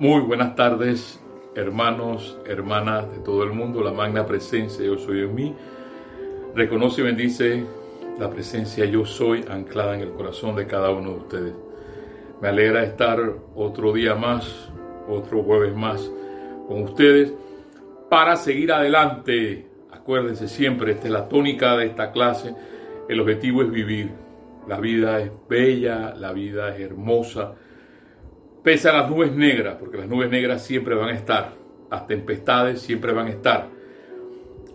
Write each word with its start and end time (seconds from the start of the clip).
Muy 0.00 0.22
buenas 0.22 0.54
tardes, 0.54 1.20
hermanos, 1.54 2.38
hermanas 2.46 3.12
de 3.12 3.18
todo 3.18 3.44
el 3.44 3.52
mundo. 3.52 3.82
La 3.82 3.92
magna 3.92 4.24
presencia 4.24 4.82
Yo 4.82 4.96
soy 4.96 5.20
en 5.20 5.34
mí. 5.34 5.54
Reconoce 6.54 7.02
y 7.02 7.04
bendice 7.04 7.66
la 8.18 8.30
presencia 8.30 8.86
Yo 8.86 9.04
soy 9.04 9.44
anclada 9.46 9.94
en 9.96 10.00
el 10.00 10.12
corazón 10.12 10.56
de 10.56 10.66
cada 10.66 10.88
uno 10.88 11.10
de 11.10 11.16
ustedes. 11.18 11.54
Me 12.40 12.48
alegra 12.48 12.82
estar 12.82 13.20
otro 13.54 13.92
día 13.92 14.14
más, 14.14 14.72
otro 15.06 15.42
jueves 15.42 15.76
más 15.76 16.10
con 16.66 16.84
ustedes 16.84 17.34
para 18.08 18.36
seguir 18.36 18.72
adelante. 18.72 19.66
Acuérdense 19.92 20.48
siempre, 20.48 20.92
esta 20.92 21.08
es 21.08 21.12
la 21.12 21.28
tónica 21.28 21.76
de 21.76 21.84
esta 21.84 22.10
clase. 22.10 22.54
El 23.06 23.20
objetivo 23.20 23.60
es 23.60 23.70
vivir. 23.70 24.12
La 24.66 24.80
vida 24.80 25.20
es 25.20 25.30
bella, 25.46 26.14
la 26.14 26.32
vida 26.32 26.74
es 26.74 26.80
hermosa 26.80 27.52
pese 28.62 28.88
a 28.88 28.92
las 28.92 29.10
nubes 29.10 29.32
negras, 29.32 29.76
porque 29.78 29.98
las 29.98 30.08
nubes 30.08 30.30
negras 30.30 30.64
siempre 30.64 30.94
van 30.94 31.10
a 31.10 31.14
estar, 31.14 31.54
las 31.90 32.06
tempestades 32.06 32.80
siempre 32.80 33.12
van 33.12 33.26
a 33.26 33.30
estar. 33.30 33.68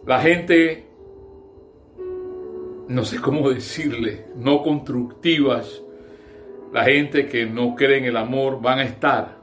La 0.06 0.20
gente, 0.22 0.86
no 2.88 3.04
sé 3.04 3.20
cómo 3.20 3.50
decirle, 3.54 4.26
no 4.36 4.62
constructivas, 4.64 5.82
la 6.74 6.84
gente 6.84 7.28
que 7.28 7.46
no 7.46 7.76
cree 7.76 8.00
en 8.00 8.06
el 8.06 8.18
amor 8.18 8.62
van 8.62 8.80
a 8.80 8.84
estar. 8.84 9.38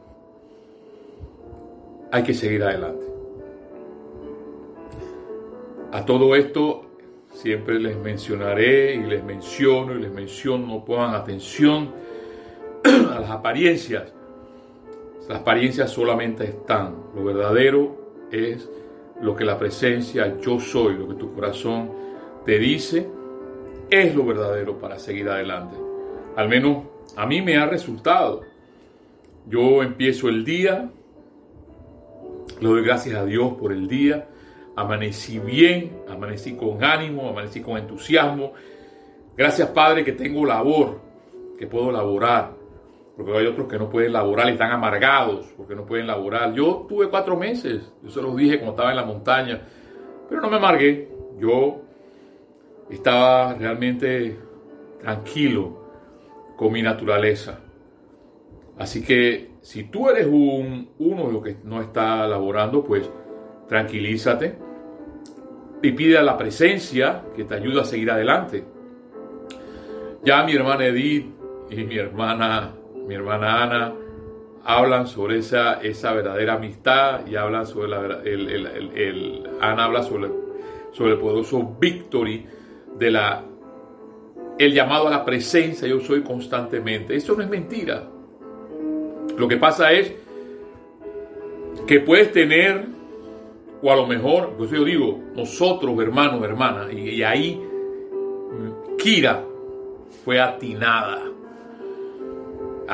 Hay 2.10 2.22
que 2.24 2.34
seguir 2.34 2.62
adelante. 2.62 3.06
A 5.92 6.04
todo 6.04 6.34
esto 6.34 6.90
siempre 7.32 7.78
les 7.78 7.96
mencionaré 7.96 8.94
y 8.94 9.02
les 9.02 9.24
menciono 9.24 9.94
y 9.94 10.02
les 10.02 10.12
menciono, 10.12 10.66
no 10.66 10.84
pongan 10.84 11.14
atención 11.14 11.90
a 12.84 13.20
las 13.20 13.30
apariencias 13.30 14.12
las 15.28 15.40
apariencias 15.40 15.90
solamente 15.90 16.44
están. 16.44 16.96
Lo 17.14 17.24
verdadero 17.24 18.26
es 18.30 18.68
lo 19.20 19.36
que 19.36 19.44
la 19.44 19.58
presencia 19.58 20.38
yo 20.40 20.58
soy, 20.58 20.94
lo 20.94 21.08
que 21.08 21.14
tu 21.14 21.32
corazón 21.32 21.90
te 22.44 22.58
dice, 22.58 23.08
es 23.88 24.14
lo 24.14 24.24
verdadero 24.24 24.78
para 24.78 24.98
seguir 24.98 25.28
adelante. 25.28 25.76
Al 26.36 26.48
menos 26.48 26.84
a 27.16 27.26
mí 27.26 27.40
me 27.40 27.56
ha 27.56 27.66
resultado. 27.66 28.42
Yo 29.46 29.82
empiezo 29.82 30.28
el 30.28 30.44
día, 30.44 30.90
le 32.60 32.68
doy 32.68 32.82
gracias 32.82 33.16
a 33.16 33.24
Dios 33.24 33.54
por 33.54 33.72
el 33.72 33.86
día, 33.86 34.28
amanecí 34.76 35.38
bien, 35.38 36.02
amanecí 36.08 36.54
con 36.56 36.82
ánimo, 36.82 37.28
amanecí 37.28 37.60
con 37.60 37.76
entusiasmo. 37.76 38.52
Gracias 39.36 39.68
Padre 39.68 40.04
que 40.04 40.12
tengo 40.12 40.44
labor, 40.44 41.00
que 41.58 41.66
puedo 41.66 41.92
laborar 41.92 42.61
porque 43.24 43.38
hay 43.38 43.46
otros 43.46 43.68
que 43.68 43.78
no 43.78 43.88
pueden 43.88 44.12
laborar 44.12 44.48
y 44.48 44.52
están 44.52 44.72
amargados 44.72 45.46
porque 45.56 45.74
no 45.76 45.86
pueden 45.86 46.06
laborar. 46.06 46.52
Yo 46.52 46.86
tuve 46.88 47.08
cuatro 47.08 47.36
meses, 47.36 47.92
yo 48.02 48.10
se 48.10 48.20
los 48.20 48.36
dije 48.36 48.58
cuando 48.58 48.72
estaba 48.72 48.90
en 48.90 48.96
la 48.96 49.04
montaña, 49.04 49.62
pero 50.28 50.40
no 50.40 50.50
me 50.50 50.56
amargué. 50.56 51.08
Yo 51.38 51.82
estaba 52.90 53.54
realmente 53.54 54.36
tranquilo 55.00 55.82
con 56.56 56.72
mi 56.72 56.82
naturaleza. 56.82 57.60
Así 58.78 59.04
que 59.04 59.52
si 59.60 59.84
tú 59.84 60.08
eres 60.08 60.26
un, 60.26 60.90
uno 60.98 61.26
de 61.26 61.32
los 61.32 61.42
que 61.42 61.56
no 61.62 61.80
está 61.80 62.26
laborando, 62.26 62.82
pues 62.82 63.08
tranquilízate 63.68 64.58
y 65.80 65.92
pide 65.92 66.18
a 66.18 66.22
la 66.22 66.36
presencia 66.36 67.22
que 67.36 67.44
te 67.44 67.54
ayude 67.54 67.80
a 67.80 67.84
seguir 67.84 68.10
adelante. 68.10 68.64
Ya 70.24 70.44
mi 70.44 70.54
hermana 70.54 70.86
Edith 70.86 71.26
y 71.70 71.84
mi 71.84 71.96
hermana 71.96 72.74
mi 73.06 73.14
hermana 73.14 73.62
Ana, 73.62 73.94
hablan 74.64 75.06
sobre 75.06 75.38
esa, 75.38 75.80
esa 75.82 76.12
verdadera 76.12 76.54
amistad 76.54 77.26
y 77.26 77.36
hablan 77.36 77.66
sobre 77.66 77.88
la, 77.88 78.20
el, 78.24 79.48
Ana 79.60 79.84
habla 79.84 80.02
sobre, 80.02 80.28
sobre 80.92 81.12
el 81.12 81.18
poderoso 81.18 81.76
victory 81.78 82.46
de 82.98 83.10
la 83.10 83.44
el 84.58 84.74
llamado 84.74 85.08
a 85.08 85.10
la 85.10 85.24
presencia 85.24 85.88
yo 85.88 85.98
soy 86.00 86.22
constantemente. 86.22 87.16
Eso 87.16 87.34
no 87.34 87.42
es 87.42 87.48
mentira. 87.48 88.04
Lo 89.36 89.48
que 89.48 89.56
pasa 89.56 89.92
es 89.92 90.12
que 91.86 92.00
puedes 92.00 92.32
tener, 92.32 92.84
o 93.80 93.90
a 93.90 93.96
lo 93.96 94.06
mejor, 94.06 94.54
pues 94.56 94.70
yo 94.70 94.84
digo, 94.84 95.18
nosotros, 95.34 95.98
hermanos, 96.00 96.44
hermanas, 96.44 96.92
y, 96.92 96.98
y 96.98 97.22
ahí 97.22 97.60
Kira 98.98 99.42
fue 100.24 100.38
atinada 100.38 101.31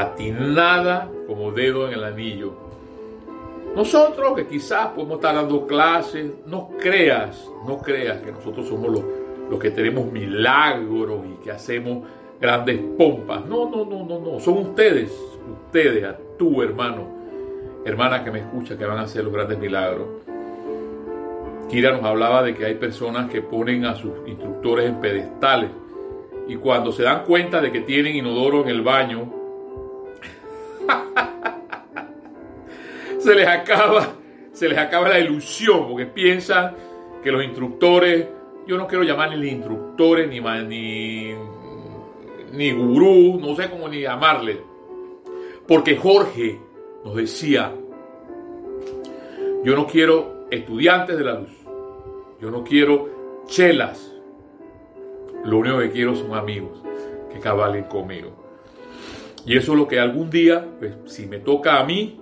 atinada 0.01 1.11
como 1.27 1.53
dedo 1.53 1.89
en 1.89 1.95
el 1.95 2.05
anillo. 2.05 2.53
Nosotros 3.75 4.35
que 4.35 4.47
quizás 4.47 4.89
podemos 4.89 5.17
estar 5.17 5.35
dando 5.35 5.67
clases, 5.67 6.33
no 6.47 6.71
creas, 6.79 7.51
no 7.67 7.79
creas 7.79 8.21
que 8.23 8.33
nosotros 8.33 8.67
somos 8.67 8.91
los, 8.91 9.03
los 9.51 9.59
que 9.59 9.71
tenemos 9.71 10.11
milagros 10.11 11.21
y 11.27 11.45
que 11.45 11.51
hacemos 11.51 12.05
grandes 12.41 12.81
pompas. 12.97 13.45
No, 13.45 13.69
no, 13.69 13.85
no, 13.85 14.05
no, 14.05 14.19
no. 14.19 14.41
Son 14.41 14.59
ustedes, 14.59 15.13
ustedes, 15.67 16.05
a 16.05 16.17
tu 16.39 16.63
hermano, 16.63 17.09
hermana 17.85 18.25
que 18.25 18.31
me 18.31 18.41
escucha, 18.41 18.77
que 18.77 18.85
van 18.85 18.99
a 18.99 19.03
hacer 19.03 19.25
los 19.25 19.33
grandes 19.33 19.59
milagros. 19.59 20.07
Kira 21.69 21.93
nos 21.93 22.05
hablaba 22.05 22.43
de 22.43 22.55
que 22.55 22.65
hay 22.65 22.75
personas 22.77 23.31
que 23.31 23.43
ponen 23.43 23.85
a 23.85 23.95
sus 23.95 24.13
instructores 24.27 24.89
en 24.89 25.01
pedestales 25.01 25.71
y 26.49 26.57
cuando 26.57 26.93
se 26.93 27.03
dan 27.03 27.25
cuenta 27.25 27.61
de 27.61 27.71
que 27.71 27.83
tienen 27.83 28.17
inodoro 28.17 28.63
en 28.63 28.71
el 28.71 28.81
baño, 28.81 29.38
se 33.29 33.35
les 33.35 33.47
acaba, 33.47 34.15
se 34.53 34.69
les 34.71 34.79
acaba 34.79 35.11
la 35.11 35.19
ilusión 35.19 35.87
porque 35.87 36.07
piensan 36.07 36.75
que 37.23 37.31
los 37.31 37.45
instructores, 37.45 38.27
yo 38.67 38.79
no 38.79 38.87
quiero 38.87 39.05
llamarles 39.05 39.39
ni 39.39 39.49
instructores 39.49 40.31
ni, 40.31 40.41
ni, 40.41 41.35
ni 42.53 42.73
gurú, 42.73 43.39
no 43.39 43.55
sé 43.55 43.69
cómo 43.69 43.87
ni 43.87 44.01
llamarles, 44.01 44.57
porque 45.67 45.97
Jorge 45.97 46.59
nos 47.05 47.17
decía, 47.17 47.71
yo 49.63 49.77
no 49.77 49.87
quiero 49.87 50.47
estudiantes 50.51 51.19
de 51.19 51.25
la 51.25 51.35
luz, 51.35 51.53
yo 52.41 52.51
no 52.51 52.65
quiero 52.65 53.45
chelas, 53.47 54.11
lo 55.45 55.59
único 55.59 55.81
que 55.81 55.91
quiero 55.91 56.15
son 56.15 56.35
amigos 56.35 56.83
que 57.31 57.41
cabalen 57.41 57.85
conmigo. 57.85 58.31
Y 59.45 59.55
eso 59.55 59.73
es 59.73 59.79
lo 59.79 59.87
que 59.87 60.01
algún 60.01 60.31
día, 60.31 60.67
pues, 60.79 60.95
si 61.05 61.27
me 61.27 61.39
toca 61.39 61.79
a 61.79 61.85
mí, 61.85 62.19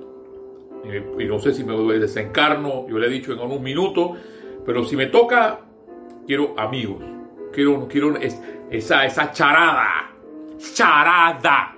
y 1.18 1.24
no 1.24 1.38
sé 1.38 1.52
si 1.52 1.64
me 1.64 1.74
desencarno, 1.98 2.86
yo 2.88 2.98
le 2.98 3.06
he 3.06 3.10
dicho 3.10 3.32
en 3.32 3.40
algún 3.40 3.62
minuto, 3.62 4.16
pero 4.64 4.84
si 4.84 4.96
me 4.96 5.06
toca, 5.06 5.60
quiero 6.26 6.54
amigos, 6.58 7.02
quiero, 7.52 7.86
quiero 7.88 8.16
esa, 8.16 9.04
esa 9.04 9.32
charada, 9.32 10.12
charada 10.74 11.76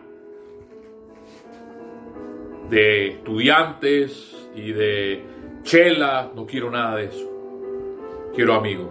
de 2.69 3.08
estudiantes 3.08 4.48
y 4.54 4.72
de 4.72 5.22
chela, 5.62 6.30
no 6.34 6.46
quiero 6.46 6.70
nada 6.70 6.96
de 6.96 7.04
eso. 7.06 7.28
Quiero 8.34 8.54
amigos. 8.54 8.88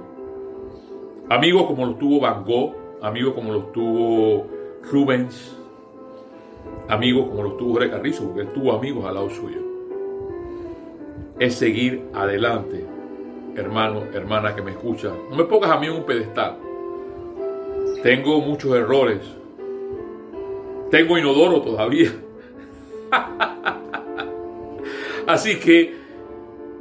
Amigos 1.30 1.64
como 1.68 1.86
los 1.86 2.00
tuvo 2.00 2.20
Van 2.22 2.44
Gogh, 2.44 2.76
amigos 3.02 3.34
como 3.34 3.54
los 3.54 3.72
tuvo 3.72 4.48
Rubens, 4.92 5.58
amigos 6.88 7.28
como 7.30 7.44
los 7.44 7.58
tuvo 7.58 7.74
Jorge 7.74 7.90
Carrizo, 7.90 8.26
porque 8.26 8.42
él 8.42 8.54
tuvo 8.54 8.74
amigos 8.74 9.06
al 9.06 9.16
lado 9.16 9.30
suyo. 9.30 9.77
Es 11.40 11.56
seguir 11.56 12.04
adelante, 12.14 12.86
hermano, 13.56 14.04
hermana 14.14 14.56
que 14.56 14.62
me 14.62 14.72
escucha. 14.72 15.12
No 15.30 15.36
me 15.36 15.44
pongas 15.44 15.72
a 15.72 15.80
mí 15.80 15.88
en 15.88 15.94
un 15.94 16.06
pedestal. 16.06 16.58
Tengo 18.02 18.42
muchos 18.42 18.76
errores. 18.76 19.20
Tengo 20.90 21.18
inodoro 21.18 21.62
todavía. 21.62 22.12
Así 25.28 25.60
que 25.60 25.96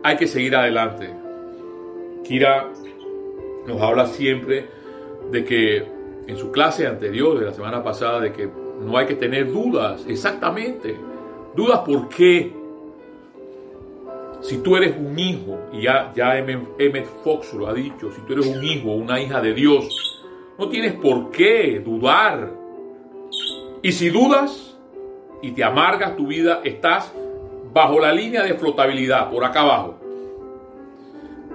hay 0.02 0.16
que 0.16 0.26
seguir 0.26 0.54
adelante. 0.54 1.10
Kira 2.24 2.70
nos 3.66 3.82
habla 3.82 4.06
siempre 4.06 4.66
de 5.30 5.44
que 5.44 5.84
en 6.26 6.36
su 6.36 6.50
clase 6.50 6.86
anterior, 6.86 7.38
de 7.38 7.46
la 7.46 7.52
semana 7.52 7.82
pasada, 7.82 8.20
de 8.20 8.32
que 8.32 8.48
no 8.80 8.96
hay 8.96 9.06
que 9.06 9.14
tener 9.14 9.52
dudas, 9.52 10.04
exactamente. 10.08 10.96
Dudas 11.54 11.80
por 11.80 12.08
qué. 12.08 12.52
Si 14.46 14.58
tú 14.58 14.76
eres 14.76 14.96
un 14.96 15.18
hijo, 15.18 15.58
y 15.72 15.82
ya, 15.82 16.12
ya 16.14 16.38
Emmett 16.38 17.06
Fox 17.24 17.52
lo 17.52 17.66
ha 17.66 17.74
dicho, 17.74 18.12
si 18.12 18.20
tú 18.22 18.34
eres 18.34 18.46
un 18.46 18.62
hijo 18.62 18.92
o 18.92 18.94
una 18.94 19.20
hija 19.20 19.40
de 19.40 19.52
Dios, 19.52 20.22
no 20.56 20.68
tienes 20.68 20.92
por 20.92 21.32
qué 21.32 21.82
dudar. 21.84 22.52
Y 23.82 23.90
si 23.90 24.08
dudas 24.08 24.78
y 25.42 25.50
te 25.50 25.64
amargas 25.64 26.14
tu 26.14 26.28
vida, 26.28 26.60
estás 26.62 27.12
bajo 27.72 27.98
la 27.98 28.12
línea 28.12 28.44
de 28.44 28.54
flotabilidad, 28.54 29.30
por 29.30 29.44
acá 29.44 29.62
abajo. 29.62 29.98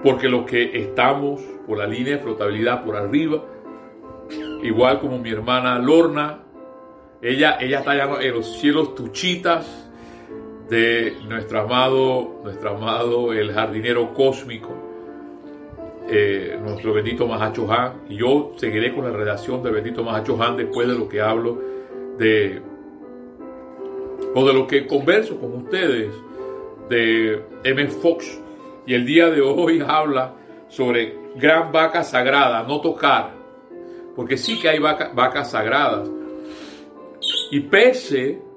Porque 0.04 0.28
los 0.28 0.46
que 0.46 0.78
estamos 0.78 1.40
por 1.66 1.78
la 1.78 1.88
línea 1.88 2.18
de 2.18 2.20
flotabilidad 2.20 2.84
por 2.84 2.98
arriba, 2.98 3.42
igual 4.64 5.00
como 5.00 5.18
mi 5.18 5.30
hermana 5.30 5.80
Lorna, 5.80 6.40
ella, 7.22 7.56
ella 7.62 7.80
está 7.80 7.92
allá 7.92 8.10
en 8.20 8.34
los 8.34 8.60
cielos 8.60 8.96
tuchitas, 8.96 9.91
de 10.72 11.18
nuestro 11.28 11.60
amado, 11.60 12.40
nuestro 12.46 12.78
amado, 12.78 13.34
el 13.34 13.52
jardinero 13.52 14.14
cósmico, 14.14 14.70
eh, 16.10 16.58
nuestro 16.64 16.94
bendito 16.94 17.28
Mahacho 17.28 17.70
Han. 17.70 18.04
Y 18.08 18.16
yo 18.16 18.54
seguiré 18.56 18.96
con 18.96 19.04
la 19.04 19.12
redacción 19.12 19.62
del 19.62 19.74
bendito 19.74 20.02
Mahacho 20.02 20.42
Han 20.42 20.56
después 20.56 20.88
de 20.88 20.94
lo 20.94 21.10
que 21.10 21.20
hablo 21.20 21.62
de, 22.18 22.62
o 24.34 24.48
de 24.48 24.54
lo 24.54 24.66
que 24.66 24.88
converso 24.88 25.38
con 25.42 25.56
ustedes 25.56 26.14
de 26.88 27.44
M. 27.66 27.88
Fox. 27.90 28.40
Y 28.86 28.94
el 28.94 29.06
día 29.06 29.30
de 29.30 29.42
hoy 29.42 29.84
habla 29.86 30.36
sobre 30.70 31.18
gran 31.36 31.74
vaca 31.74 32.02
sagrada, 32.02 32.64
no 32.64 32.80
tocar. 32.80 33.32
Porque 34.16 34.38
sí 34.38 34.58
que 34.58 34.70
hay 34.70 34.80
vacas 34.80 35.52
sagradas. 35.52 36.10
Y 37.52 37.60
pese 37.60 38.51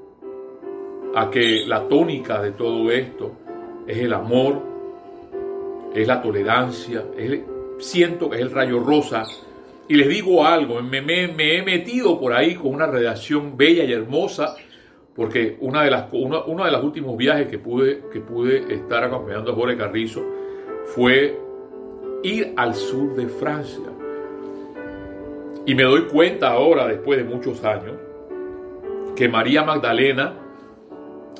a 1.14 1.30
que 1.30 1.64
la 1.66 1.86
tónica 1.86 2.42
de 2.42 2.52
todo 2.52 2.90
esto 2.90 3.32
es 3.86 3.98
el 3.98 4.12
amor, 4.12 4.60
es 5.94 6.06
la 6.06 6.20
tolerancia, 6.20 7.04
siento 7.78 8.28
que 8.28 8.36
es 8.36 8.42
el 8.42 8.50
rayo 8.50 8.80
rosa. 8.80 9.22
Y 9.86 9.94
les 9.94 10.08
digo 10.08 10.44
algo, 10.44 10.82
me, 10.82 10.98
he 10.98 11.62
metido 11.62 12.18
por 12.18 12.32
ahí 12.32 12.54
con 12.54 12.74
una 12.74 12.86
redacción 12.86 13.56
bella 13.56 13.84
y 13.84 13.92
hermosa, 13.92 14.56
porque 15.14 15.56
una 15.60 15.84
de 15.84 15.90
las, 15.90 16.06
uno 16.12 16.64
de 16.64 16.70
los 16.70 16.82
últimos 16.82 17.16
viajes 17.16 17.46
que 17.46 17.58
pude, 17.58 18.02
que 18.12 18.20
pude 18.20 18.74
estar 18.74 19.04
acompañando 19.04 19.52
a 19.52 19.54
Jorge 19.54 19.76
Carrizo 19.76 20.24
fue 20.86 21.38
ir 22.24 22.54
al 22.56 22.74
sur 22.74 23.14
de 23.14 23.28
Francia. 23.28 23.84
Y 25.66 25.74
me 25.74 25.84
doy 25.84 26.06
cuenta 26.06 26.50
ahora, 26.50 26.88
después 26.88 27.18
de 27.18 27.24
muchos 27.24 27.62
años, 27.64 27.94
que 29.14 29.28
María 29.28 29.62
Magdalena 29.62 30.43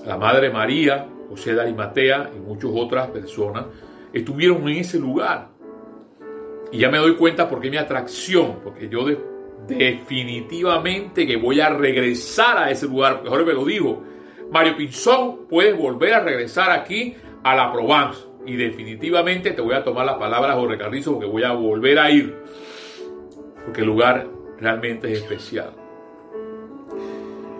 la 0.06 0.16
Madre 0.16 0.50
María, 0.50 1.06
José 1.28 1.54
de 1.54 1.62
Arimatea 1.62 2.30
y 2.34 2.38
muchas 2.38 2.70
otras 2.74 3.08
personas 3.08 3.66
estuvieron 4.12 4.68
en 4.68 4.78
ese 4.78 4.98
lugar. 4.98 5.48
Y 6.70 6.78
ya 6.78 6.90
me 6.90 6.98
doy 6.98 7.14
cuenta 7.16 7.48
por 7.48 7.60
qué 7.60 7.70
mi 7.70 7.76
atracción, 7.76 8.60
porque 8.62 8.88
yo 8.88 9.06
definitivamente 9.66 11.26
que 11.26 11.36
voy 11.36 11.60
a 11.60 11.70
regresar 11.70 12.58
a 12.58 12.70
ese 12.70 12.86
lugar, 12.86 13.22
mejor 13.22 13.46
me 13.46 13.52
lo 13.52 13.64
digo. 13.64 14.02
Mario 14.50 14.76
Pinzón, 14.76 15.46
puedes 15.48 15.76
volver 15.76 16.14
a 16.14 16.20
regresar 16.20 16.70
aquí 16.70 17.14
a 17.42 17.54
la 17.54 17.72
Provence. 17.72 18.24
Y 18.46 18.56
definitivamente 18.56 19.52
te 19.52 19.62
voy 19.62 19.74
a 19.74 19.82
tomar 19.82 20.04
la 20.04 20.18
palabra, 20.18 20.54
Jorge 20.54 20.76
Carrizo, 20.76 21.12
porque 21.12 21.26
voy 21.26 21.44
a 21.44 21.52
volver 21.52 21.98
a 21.98 22.10
ir. 22.10 22.36
Porque 23.64 23.80
el 23.80 23.86
lugar 23.86 24.26
realmente 24.60 25.10
es 25.10 25.20
especial. 25.20 25.72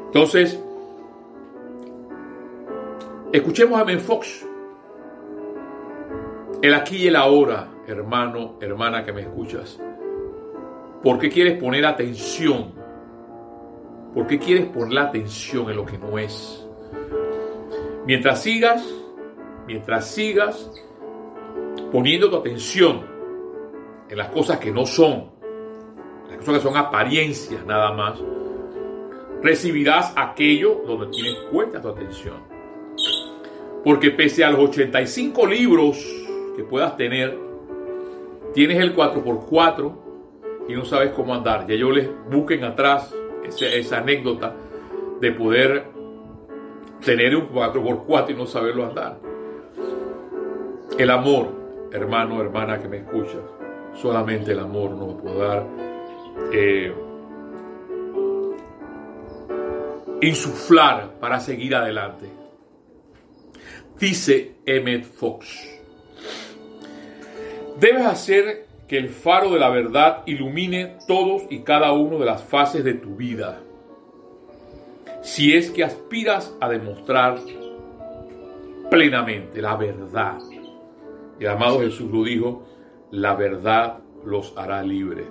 Entonces, 0.07 0.63
Escuchemos 3.35 3.81
a 3.81 3.83
Ben 3.83 3.99
Fox. 3.99 4.47
El 6.63 6.73
aquí 6.73 6.99
y 6.99 7.09
el 7.09 7.17
ahora, 7.17 7.69
hermano, 7.85 8.59
hermana 8.61 9.05
que 9.05 9.13
me 9.13 9.23
escuchas. 9.23 9.81
¿Por 11.03 11.19
qué 11.19 11.29
quieres 11.31 11.61
poner 11.61 11.85
atención? 11.85 12.73
¿Por 14.15 14.29
qué 14.29 14.39
quieres 14.39 14.67
poner 14.67 15.01
atención 15.01 15.69
en 15.69 15.75
lo 15.75 15.85
que 15.85 15.99
no 15.99 16.17
es? 16.17 16.65
Mientras 18.07 18.41
sigas, 18.41 18.89
mientras 19.67 20.09
sigas 20.15 20.71
poniendo 21.91 22.31
tu 22.31 22.37
atención 22.37 23.05
en 24.09 24.17
las 24.17 24.29
cosas 24.29 24.61
que 24.61 24.71
no 24.71 24.87
son, 24.87 25.33
las 26.29 26.39
cosas 26.39 26.59
que 26.59 26.69
son 26.69 26.77
apariencias 26.77 27.67
nada 27.67 27.91
más, 27.95 28.17
recibirás 29.43 30.13
aquello 30.15 30.85
donde 30.87 31.09
tienes 31.09 31.35
cuenta 31.51 31.81
tu 31.81 31.89
atención. 31.89 32.54
Porque 33.85 34.11
pese 34.11 34.45
a 34.45 34.51
los 34.51 34.61
85 34.61 35.47
libros 35.47 36.03
que 36.57 36.65
puedas 36.65 36.97
tener, 36.97 37.37
tienes 38.55 38.79
el 38.81 38.97
4x4 38.97 39.93
y 40.69 40.73
no 40.73 40.87
sabes 40.87 41.11
cómo 41.11 41.35
andar. 41.35 41.67
Ya 41.67 41.75
yo 41.75 41.91
les 41.91 42.09
busquen 42.31 42.65
atrás 42.65 43.15
esa, 43.45 43.99
anécdota 43.99 44.55
de 45.21 45.33
poder 45.33 45.85
tener 47.05 47.37
un 47.37 47.51
4x4 47.51 48.31
y 48.31 48.35
no 48.35 48.47
saberlo 48.47 48.87
andar. 48.87 49.19
El 50.99 51.11
amor, 51.11 51.49
hermano, 51.93 52.41
hermana 52.41 52.81
que 52.81 52.89
me 52.89 52.99
escuchas, 52.99 53.43
solamente 53.95 54.53
el 54.53 54.61
amor 54.61 54.93
nos 54.93 55.21
puede 55.21 55.39
dar 55.39 55.67
eh, 56.53 56.95
insuflar 60.23 61.15
para 61.21 61.39
seguir 61.41 61.75
adelante 61.75 62.44
dice 63.99 64.56
Emmett 64.67 65.05
Fox. 65.05 65.70
Debes 67.79 68.06
hacer 68.06 68.67
que 68.87 68.99
el 68.99 69.08
faro 69.08 69.50
de 69.50 69.58
la 69.58 69.70
verdad 69.70 70.23
ilumine 70.26 70.99
todos 71.06 71.43
y 71.50 71.61
cada 71.61 71.93
uno 71.93 72.19
de 72.19 72.26
las 72.26 72.43
fases 72.43 72.85
de 72.85 72.94
tu 72.94 73.17
vida. 73.17 73.61
Si 75.23 75.55
es 75.55 75.70
que 75.70 75.85
aspiras 75.85 76.55
a 76.61 76.69
demostrar 76.69 77.38
plenamente 78.91 79.61
la 79.61 79.76
verdad. 79.76 80.38
El 81.40 81.49
amado 81.49 81.81
Jesús 81.81 82.11
lo 82.11 82.25
dijo, 82.25 82.64
la 83.11 83.35
verdad 83.35 83.99
los 84.25 84.56
hará 84.56 84.82
libres. 84.82 85.26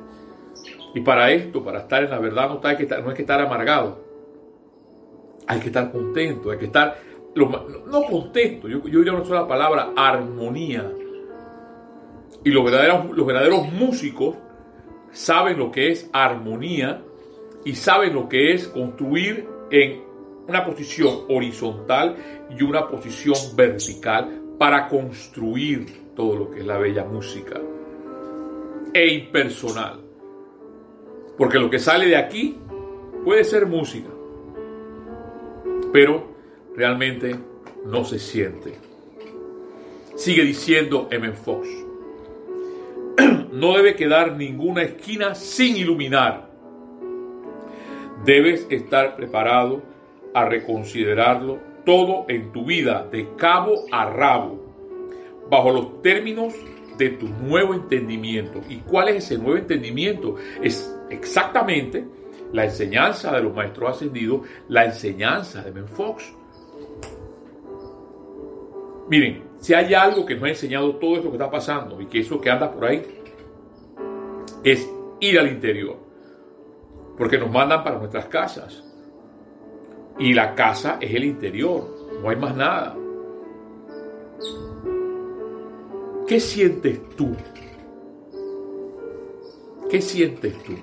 Y 0.94 1.01
para 1.01 1.31
esto, 1.31 1.63
para 1.63 1.80
estar 1.80 2.04
en 2.04 2.09
la 2.09 2.19
verdad, 2.19 2.50
no, 2.50 2.59
hay 2.63 2.75
que 2.75 2.83
estar, 2.83 3.04
no 3.04 3.13
que 3.13 3.21
estar 3.21 3.39
amargado. 3.39 4.04
Hay 5.48 5.59
que 5.59 5.68
estar 5.68 5.92
contento, 5.92 6.51
hay 6.51 6.57
que 6.57 6.66
estar 6.66 6.98
no 7.35 8.03
contento, 8.03 8.68
yo, 8.68 8.88
yo 8.88 9.00
diría 9.00 9.13
una 9.13 9.25
sola 9.25 9.47
palabra, 9.47 9.91
armonía. 9.95 10.91
Y 12.44 12.51
los 12.51 12.63
verdaderos, 12.63 13.15
los 13.15 13.25
verdaderos 13.25 13.71
músicos 13.71 14.35
saben 15.12 15.57
lo 15.57 15.71
que 15.71 15.91
es 15.91 16.09
armonía 16.12 17.01
y 17.63 17.75
saben 17.75 18.13
lo 18.13 18.27
que 18.27 18.53
es 18.53 18.68
construir 18.68 19.47
en 19.71 20.01
una 20.47 20.65
posición 20.65 21.21
horizontal 21.30 22.15
y 22.50 22.63
una 22.63 22.88
posición 22.88 23.35
vertical 23.56 24.41
para 24.57 24.88
construir 24.88 26.13
todo 26.15 26.35
lo 26.35 26.51
que 26.51 26.59
es 26.59 26.65
la 26.65 26.77
bella 26.77 27.06
música 27.06 27.59
e 28.94 29.07
impersonal. 29.07 30.01
Porque 31.38 31.57
lo 31.57 31.69
que 31.69 31.80
sale 31.80 32.07
de 32.07 32.18
aquí 32.18 32.57
puede 33.24 33.44
ser 33.44 33.65
música, 33.65 34.09
pero 35.91 36.32
realmente 36.75 37.36
no 37.86 38.04
se 38.04 38.20
siente. 38.20 38.74
Sigue 40.16 40.44
diciendo 40.44 41.07
M. 41.12 41.31
Fox. 41.33 41.68
No 43.54 43.78
debe 43.78 43.95
quedar 43.95 44.36
ninguna 44.36 44.81
esquina 44.81 45.36
sin 45.36 45.78
iluminar. 45.78 46.50
Debes 48.26 48.66
estar 48.71 49.16
preparado 49.16 49.83
a 50.33 50.45
reconsiderarlo 50.45 51.59
todo 51.86 52.26
en 52.30 52.52
tu 52.52 52.66
vida 52.66 53.07
de 53.12 53.36
cabo 53.36 53.86
a 53.92 54.09
rabo, 54.09 54.59
bajo 55.52 55.71
los 55.71 56.02
términos 56.02 56.54
de 56.97 57.09
tu 57.09 57.28
nuevo 57.28 57.74
entendimiento. 57.74 58.62
¿Y 58.69 58.78
cuál 58.78 59.09
es 59.09 59.26
ese 59.26 59.38
nuevo 59.38 59.57
entendimiento? 59.57 60.36
Es 60.62 60.95
exactamente 61.09 62.06
la 62.52 62.66
enseñanza 62.66 63.31
de 63.31 63.44
los 63.44 63.54
maestros 63.54 63.97
ascendidos, 63.97 64.42
la 64.69 64.86
enseñanza 64.86 65.62
de 65.62 65.71
Ben 65.71 65.88
Fox. 65.88 66.33
Miren, 69.10 69.44
si 69.60 69.74
hay 69.74 69.94
algo 69.94 70.26
que 70.26 70.36
nos 70.36 70.44
ha 70.45 70.50
enseñado 70.50 70.95
todo 70.95 71.16
esto 71.16 71.30
que 71.30 71.38
está 71.38 71.50
pasando 71.50 72.00
y 72.02 72.06
que 72.06 72.19
eso 72.19 72.40
que 72.40 72.50
anda 72.50 72.72
por 72.72 72.86
ahí 72.86 73.04
es 74.64 74.90
ir 75.19 75.40
al 75.40 75.48
interior. 75.48 75.98
Porque 77.18 77.38
nos 77.38 77.52
mandan 77.52 77.83
para 77.83 77.98
nuestras 77.98 78.26
casas. 78.26 78.83
Y 80.18 80.33
la 80.33 80.56
casa 80.56 80.98
es 81.02 81.14
el 81.14 81.26
interior, 81.26 82.10
no 82.22 82.30
hay 82.30 82.36
más 82.36 82.56
nada. 82.56 82.95
¿Qué 86.28 86.40
sientes 86.40 87.10
tú? 87.16 87.36
¿Qué 89.90 90.02
sientes 90.02 90.64
tú? 90.64 90.74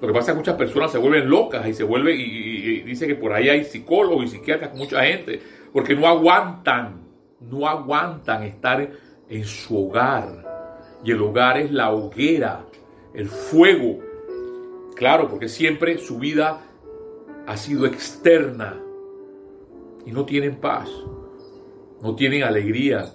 Lo 0.00 0.08
que 0.08 0.14
pasa 0.14 0.32
es 0.32 0.34
que 0.34 0.38
muchas 0.38 0.56
personas 0.56 0.90
se 0.90 0.98
vuelven 0.98 1.28
locas 1.28 1.66
y 1.68 1.74
se 1.74 1.84
vuelven 1.84 2.18
y, 2.18 2.80
dicen 2.80 3.08
que 3.08 3.14
por 3.14 3.32
ahí 3.32 3.48
hay 3.48 3.64
psicólogos 3.64 4.24
y 4.24 4.28
psiquiatras, 4.28 4.74
mucha 4.74 5.04
gente, 5.04 5.40
porque 5.72 5.94
no 5.94 6.08
aguantan 6.08 7.01
no 7.50 7.66
aguantan 7.66 8.44
estar 8.44 8.90
en 9.28 9.44
su 9.44 9.86
hogar. 9.86 11.00
Y 11.04 11.10
el 11.10 11.20
hogar 11.22 11.58
es 11.58 11.72
la 11.72 11.92
hoguera, 11.92 12.64
el 13.14 13.28
fuego. 13.28 13.98
Claro, 14.94 15.28
porque 15.28 15.48
siempre 15.48 15.98
su 15.98 16.18
vida 16.18 16.60
ha 17.46 17.56
sido 17.56 17.86
externa. 17.86 18.80
Y 20.04 20.12
no 20.12 20.24
tienen 20.24 20.56
paz, 20.56 20.90
no 22.02 22.14
tienen 22.14 22.42
alegría, 22.42 23.12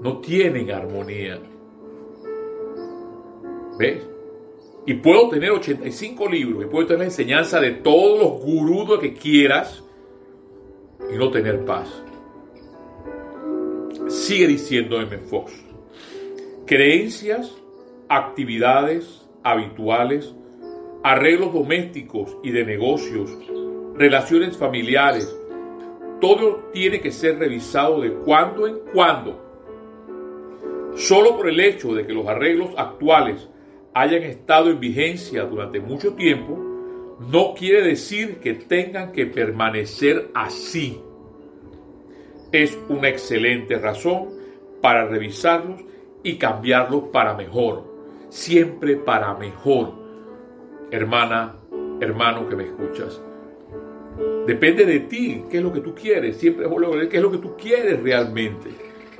no 0.00 0.18
tienen 0.20 0.70
armonía. 0.70 1.40
¿Ves? 3.78 4.08
Y 4.86 4.94
puedo 4.94 5.28
tener 5.28 5.50
85 5.50 6.28
libros, 6.28 6.64
y 6.64 6.68
puedo 6.68 6.86
tener 6.86 7.06
enseñanza 7.06 7.60
de 7.60 7.72
todos 7.72 8.20
los 8.20 8.40
gurús 8.40 9.00
que 9.00 9.14
quieras 9.14 9.82
y 11.12 11.16
no 11.16 11.28
tener 11.30 11.64
paz 11.64 11.88
Sigue 14.08 14.46
diciendo 14.46 15.00
M. 15.00 15.18
Fox. 15.18 15.52
Creencias, 16.64 17.56
actividades 18.08 19.26
habituales, 19.42 20.34
arreglos 21.02 21.52
domésticos 21.52 22.36
y 22.42 22.50
de 22.50 22.64
negocios, 22.64 23.30
relaciones 23.94 24.56
familiares, 24.56 25.36
todo 26.20 26.70
tiene 26.72 27.00
que 27.00 27.10
ser 27.10 27.38
revisado 27.38 28.00
de 28.00 28.12
cuando 28.12 28.66
en 28.66 28.78
cuando. 28.92 29.44
Solo 30.94 31.36
por 31.36 31.48
el 31.48 31.60
hecho 31.60 31.92
de 31.94 32.06
que 32.06 32.14
los 32.14 32.26
arreglos 32.26 32.70
actuales 32.76 33.48
hayan 33.92 34.22
estado 34.22 34.70
en 34.70 34.80
vigencia 34.80 35.44
durante 35.44 35.80
mucho 35.80 36.14
tiempo, 36.14 36.56
no 37.30 37.54
quiere 37.54 37.82
decir 37.82 38.38
que 38.38 38.54
tengan 38.54 39.10
que 39.12 39.26
permanecer 39.26 40.30
así. 40.34 41.00
Es 42.52 42.78
una 42.88 43.08
excelente 43.08 43.76
razón 43.78 44.28
para 44.80 45.06
revisarlos 45.06 45.80
y 46.22 46.36
cambiarlos 46.36 47.04
para 47.12 47.34
mejor, 47.34 47.84
siempre 48.28 48.96
para 48.96 49.34
mejor. 49.34 49.92
Hermana, 50.90 51.56
hermano 52.00 52.48
que 52.48 52.56
me 52.56 52.64
escuchas. 52.64 53.20
Depende 54.46 54.86
de 54.86 55.00
ti, 55.00 55.44
qué 55.50 55.58
es 55.58 55.62
lo 55.62 55.72
que 55.72 55.80
tú 55.80 55.94
quieres, 55.94 56.36
siempre 56.36 56.66
qué 57.08 57.16
es 57.16 57.22
lo 57.22 57.30
que 57.30 57.38
tú 57.38 57.56
quieres 57.56 58.00
realmente. 58.02 58.70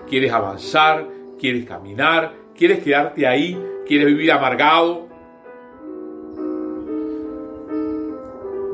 ¿Quieres 0.08 0.32
avanzar? 0.32 1.06
¿Quieres 1.38 1.66
caminar? 1.66 2.32
¿Quieres 2.56 2.82
quedarte 2.82 3.26
ahí? 3.26 3.60
¿Quieres 3.86 4.06
vivir 4.06 4.30
amargado? 4.32 5.08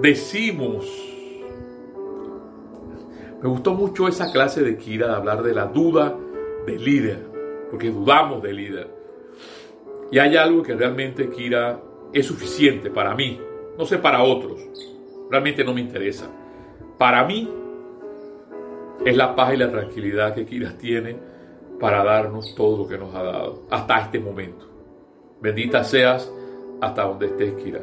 Decimos, 0.03 0.87
me 3.43 3.49
gustó 3.49 3.75
mucho 3.75 4.07
esa 4.07 4.31
clase 4.31 4.63
de 4.63 4.77
Kira 4.77 5.09
de 5.09 5.15
hablar 5.15 5.43
de 5.43 5.53
la 5.53 5.67
duda 5.67 6.17
del 6.65 6.85
líder, 6.85 7.19
porque 7.71 7.91
dudamos 7.91 8.41
del 8.41 8.57
líder. 8.57 8.89
Y 10.13 10.19
hay 10.19 10.37
algo 10.37 10.63
que 10.63 10.75
realmente 10.75 11.29
Kira 11.29 11.81
es 12.13 12.27
suficiente 12.27 12.91
para 12.91 13.17
mí, 13.17 13.41
no 13.77 13.85
sé 13.85 13.99
para 13.99 14.23
otros, 14.23 14.61
realmente 15.29 15.65
no 15.65 15.75
me 15.75 15.81
interesa. 15.81 16.31
Para 16.99 17.25
mí 17.25 17.51
es 19.05 19.17
la 19.17 19.35
paz 19.35 19.55
y 19.55 19.57
la 19.57 19.71
tranquilidad 19.71 20.35
que 20.35 20.47
Kira 20.47 20.79
tiene 20.79 21.17
para 21.81 22.05
darnos 22.05 22.55
todo 22.55 22.85
lo 22.85 22.89
que 22.89 22.97
nos 22.97 23.13
ha 23.13 23.25
dado 23.25 23.67
hasta 23.71 24.03
este 24.03 24.21
momento. 24.21 24.69
Bendita 25.41 25.83
seas 25.83 26.33
hasta 26.81 27.03
donde 27.03 27.27
estés, 27.27 27.55
Kira. 27.55 27.81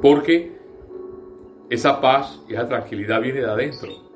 Porque 0.00 0.56
esa 1.68 2.00
paz 2.00 2.40
y 2.48 2.54
esa 2.54 2.66
tranquilidad 2.66 3.20
viene 3.20 3.40
de 3.40 3.50
adentro. 3.50 4.11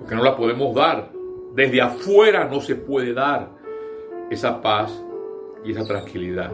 Porque 0.00 0.16
no 0.16 0.24
la 0.24 0.36
podemos 0.36 0.74
dar. 0.74 1.12
Desde 1.54 1.80
afuera 1.80 2.44
no 2.44 2.60
se 2.60 2.74
puede 2.74 3.12
dar 3.12 3.50
esa 4.30 4.60
paz 4.60 5.02
y 5.64 5.70
esa 5.72 5.84
tranquilidad. 5.84 6.52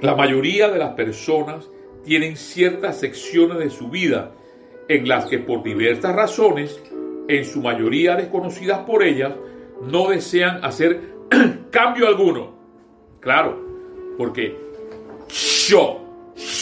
La 0.00 0.14
mayoría 0.14 0.68
de 0.70 0.78
las 0.78 0.94
personas 0.94 1.68
tienen 2.04 2.36
ciertas 2.36 2.98
secciones 2.98 3.58
de 3.58 3.70
su 3.70 3.88
vida 3.88 4.32
en 4.88 5.06
las 5.06 5.26
que 5.26 5.38
por 5.38 5.62
diversas 5.62 6.14
razones, 6.14 6.82
en 7.28 7.44
su 7.44 7.60
mayoría 7.60 8.16
desconocidas 8.16 8.80
por 8.80 9.02
ellas, 9.02 9.32
no 9.82 10.08
desean 10.08 10.64
hacer 10.64 11.00
cambio 11.70 12.08
alguno. 12.08 12.54
Claro, 13.20 13.56
porque 14.16 14.56
yo, 15.68 16.00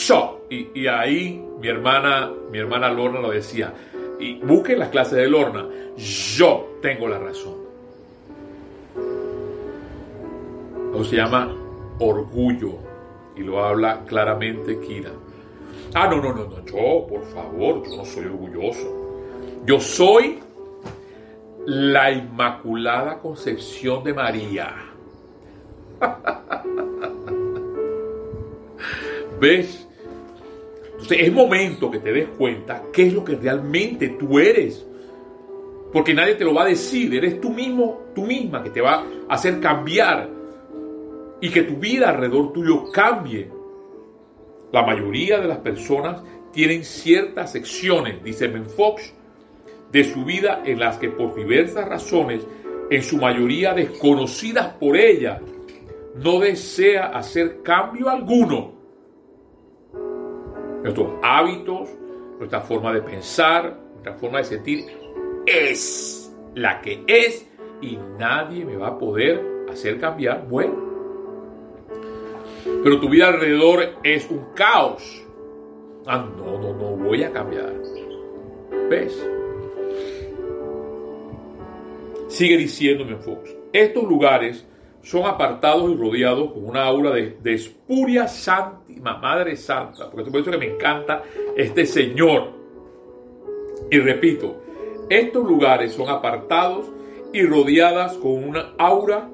yo, 0.07 0.47
y, 0.51 0.87
ahí 0.87 1.43
mi 1.61 1.69
hermana, 1.69 2.33
mi 2.51 2.59
hermana 2.59 2.91
Lorna 2.91 3.21
lo 3.21 3.31
decía, 3.31 3.73
y 4.19 4.41
busquen 4.41 4.79
las 4.79 4.89
clases 4.89 5.15
de 5.15 5.29
Lorna, 5.29 5.67
yo 5.97 6.79
tengo 6.83 7.09
la 7.09 7.19
razón. 7.19 7.55
Eso 10.93 11.05
se 11.05 11.17
llama 11.17 11.55
orgullo 12.01 12.75
y 13.37 13.43
lo 13.43 13.65
habla 13.65 14.05
claramente 14.07 14.81
Kira. 14.81 15.13
Ah, 15.95 16.09
no, 16.09 16.21
no, 16.21 16.33
no, 16.35 16.45
no, 16.45 16.65
yo, 16.65 17.07
por 17.07 17.25
favor, 17.33 17.83
yo 17.89 17.97
no 17.97 18.05
soy 18.05 18.27
orgulloso. 18.27 18.95
Yo 19.65 19.81
soy 19.81 20.41
la 21.67 22.11
Inmaculada 22.11 23.19
Concepción 23.19 24.03
de 24.05 24.15
María. 24.15 24.75
¿Ves? 29.41 29.88
Entonces 30.99 31.19
es 31.21 31.33
momento 31.33 31.91
que 31.91 32.01
te 32.01 32.13
des 32.13 32.29
cuenta 32.31 32.83
qué 32.93 33.07
es 33.07 33.13
lo 33.13 33.25
que 33.25 33.37
realmente 33.37 34.09
tú 34.19 34.39
eres. 34.41 34.85
Porque 35.93 36.13
nadie 36.13 36.35
te 36.35 36.45
lo 36.45 36.53
va 36.53 36.65
a 36.65 36.67
decir, 36.67 37.15
eres 37.15 37.41
tú 37.41 37.51
mismo, 37.51 38.01
tú 38.15 38.23
misma, 38.23 38.65
que 38.65 38.71
te 38.71 38.81
va 38.81 39.05
a 39.29 39.35
hacer 39.35 39.61
cambiar 39.61 40.29
y 41.41 41.51
que 41.51 41.63
tu 41.63 41.77
vida 41.77 42.11
alrededor 42.11 42.53
tuyo 42.53 42.91
cambie. 42.93 43.49
La 44.73 44.83
mayoría 44.85 45.39
de 45.39 45.47
las 45.47 45.59
personas 45.59 46.21
tienen 46.53 46.85
ciertas 46.85 47.53
secciones, 47.53 48.23
dice 48.25 48.49
Fox, 48.77 49.15
de 49.93 50.05
su 50.05 50.25
vida 50.25 50.63
en 50.67 50.81
las 50.81 50.99
que 50.99 51.11
por 51.11 51.35
diversas 51.35 51.89
razones, 51.89 52.45
en 52.91 53.03
su 53.03 53.19
mayoría 53.19 53.73
desconocidas 53.73 54.75
por 54.75 54.97
ella, 54.97 55.41
no 56.17 56.41
desea 56.41 57.07
hacer 57.07 57.63
cambio 57.63 58.11
alguno. 58.11 58.78
Nuestros 60.83 61.09
hábitos, 61.23 61.89
nuestra 62.39 62.61
forma 62.61 62.93
de 62.93 63.03
pensar, 63.03 63.79
nuestra 63.93 64.15
forma 64.15 64.39
de 64.39 64.45
sentir 64.45 64.85
es 65.47 66.33
la 66.55 66.81
que 66.81 67.03
es 67.07 67.47
y 67.81 67.99
nadie 68.19 68.65
me 68.65 68.77
va 68.77 68.89
a 68.89 68.99
poder 68.99 69.67
hacer 69.71 69.99
cambiar. 69.99 70.47
Bueno, 70.49 70.75
pero 72.83 73.01
tu 73.01 73.09
vida 73.09 73.29
alrededor 73.29 73.97
es 74.03 74.31
un 74.31 74.53
caos. 74.55 75.25
Ah, 76.07 76.27
no, 76.37 76.59
no, 76.59 76.75
no 76.75 76.97
voy 76.97 77.23
a 77.23 77.33
cambiar. 77.33 77.75
¿Ves? 78.89 79.29
Sigue 82.29 82.57
diciéndome 82.57 83.17
Fox. 83.17 83.55
Estos 83.73 84.05
lugares 84.05 84.67
son 85.09 85.25
apartados 85.25 85.91
y 85.91 85.97
rodeados 85.97 86.53
con 86.53 86.67
una 86.67 86.85
aura 86.85 87.13
de, 87.13 87.55
espuria 87.55 88.29
santa, 88.29 88.79
madre 89.01 89.57
santa, 89.57 90.11
porque 90.11 90.31
por 90.31 90.43
eso 90.43 90.51
que 90.51 90.59
me 90.59 90.75
encanta 90.75 91.23
este 91.57 91.87
Señor. 91.87 92.51
Y 93.91 93.99
repito, 94.01 94.61
estos 95.09 95.47
lugares 95.47 95.95
son 95.95 96.11
apartados 96.11 96.91
y 97.33 97.43
rodeadas 97.43 98.19
con 98.19 98.33
una 98.51 98.75
aura 98.77 99.31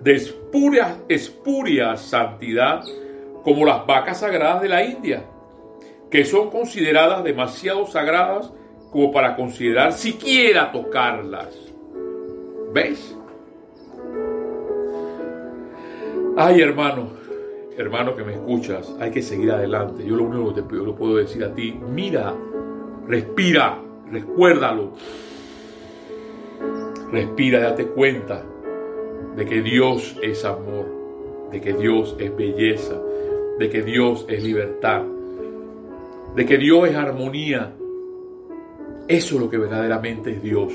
de 0.00 0.14
espuria, 0.14 0.98
espuria 1.08 1.96
santidad 1.96 2.84
como 3.44 3.64
las 3.64 3.86
vacas 3.86 4.20
sagradas 4.20 4.60
de 4.60 4.68
la 4.68 4.84
India, 4.84 5.24
que 6.10 6.26
son 6.26 6.50
consideradas 6.50 7.24
demasiado 7.24 7.86
sagradas 7.86 8.52
como 8.92 9.10
para 9.10 9.36
considerar 9.36 9.94
siquiera 9.94 10.70
tocarlas. 10.70 11.56
¿Veis? 12.74 13.15
Ay, 16.38 16.60
hermano, 16.60 17.08
hermano 17.78 18.14
que 18.14 18.22
me 18.22 18.34
escuchas, 18.34 18.94
hay 19.00 19.10
que 19.10 19.22
seguir 19.22 19.50
adelante. 19.52 20.04
Yo 20.04 20.16
lo 20.16 20.24
único 20.24 20.54
que 20.54 20.60
te 20.60 20.74
lo 20.74 20.94
puedo 20.94 21.16
decir 21.16 21.42
a 21.42 21.54
ti, 21.54 21.72
mira, 21.72 22.34
respira, 23.08 23.80
recuérdalo. 24.10 24.92
Respira, 27.10 27.60
date 27.60 27.86
cuenta 27.86 28.44
de 29.34 29.46
que 29.46 29.62
Dios 29.62 30.14
es 30.22 30.44
amor, 30.44 31.48
de 31.52 31.58
que 31.58 31.72
Dios 31.72 32.14
es 32.18 32.36
belleza, 32.36 33.00
de 33.58 33.70
que 33.70 33.82
Dios 33.82 34.26
es 34.28 34.44
libertad, 34.44 35.04
de 36.34 36.44
que 36.44 36.58
Dios 36.58 36.90
es 36.90 36.96
armonía. 36.96 37.72
Eso 39.08 39.34
es 39.36 39.40
lo 39.40 39.48
que 39.48 39.56
verdaderamente 39.56 40.32
es 40.32 40.42
Dios. 40.42 40.70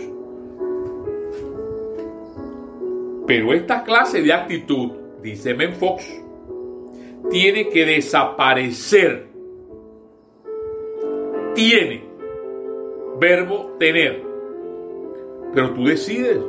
Pero 3.28 3.54
esta 3.54 3.84
clase 3.84 4.24
de 4.24 4.34
actitud, 4.34 5.01
dice 5.22 5.56
Fox, 5.70 6.06
tiene 7.30 7.70
que 7.70 7.86
desaparecer. 7.86 9.28
Tiene. 11.56 12.04
Verbo 13.20 13.76
tener. 13.80 14.24
Pero 15.54 15.74
tú 15.74 15.86
decides. 15.86 16.40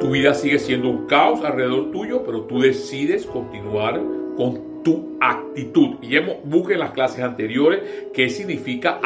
Tu 0.00 0.10
vida 0.10 0.34
sigue 0.34 0.58
siendo 0.58 0.90
un 0.90 1.06
caos 1.06 1.42
alrededor 1.42 1.90
tuyo, 1.90 2.22
pero 2.24 2.42
tú 2.42 2.60
decides 2.60 3.24
continuar 3.26 4.02
con 4.36 4.82
tu 4.82 5.16
actitud. 5.20 5.96
Y 6.02 6.16
hemos 6.16 6.44
buscado 6.44 6.74
en 6.74 6.80
las 6.80 6.90
clases 6.92 7.20
anteriores 7.20 7.82
qué 8.12 8.28
significa 8.28 9.00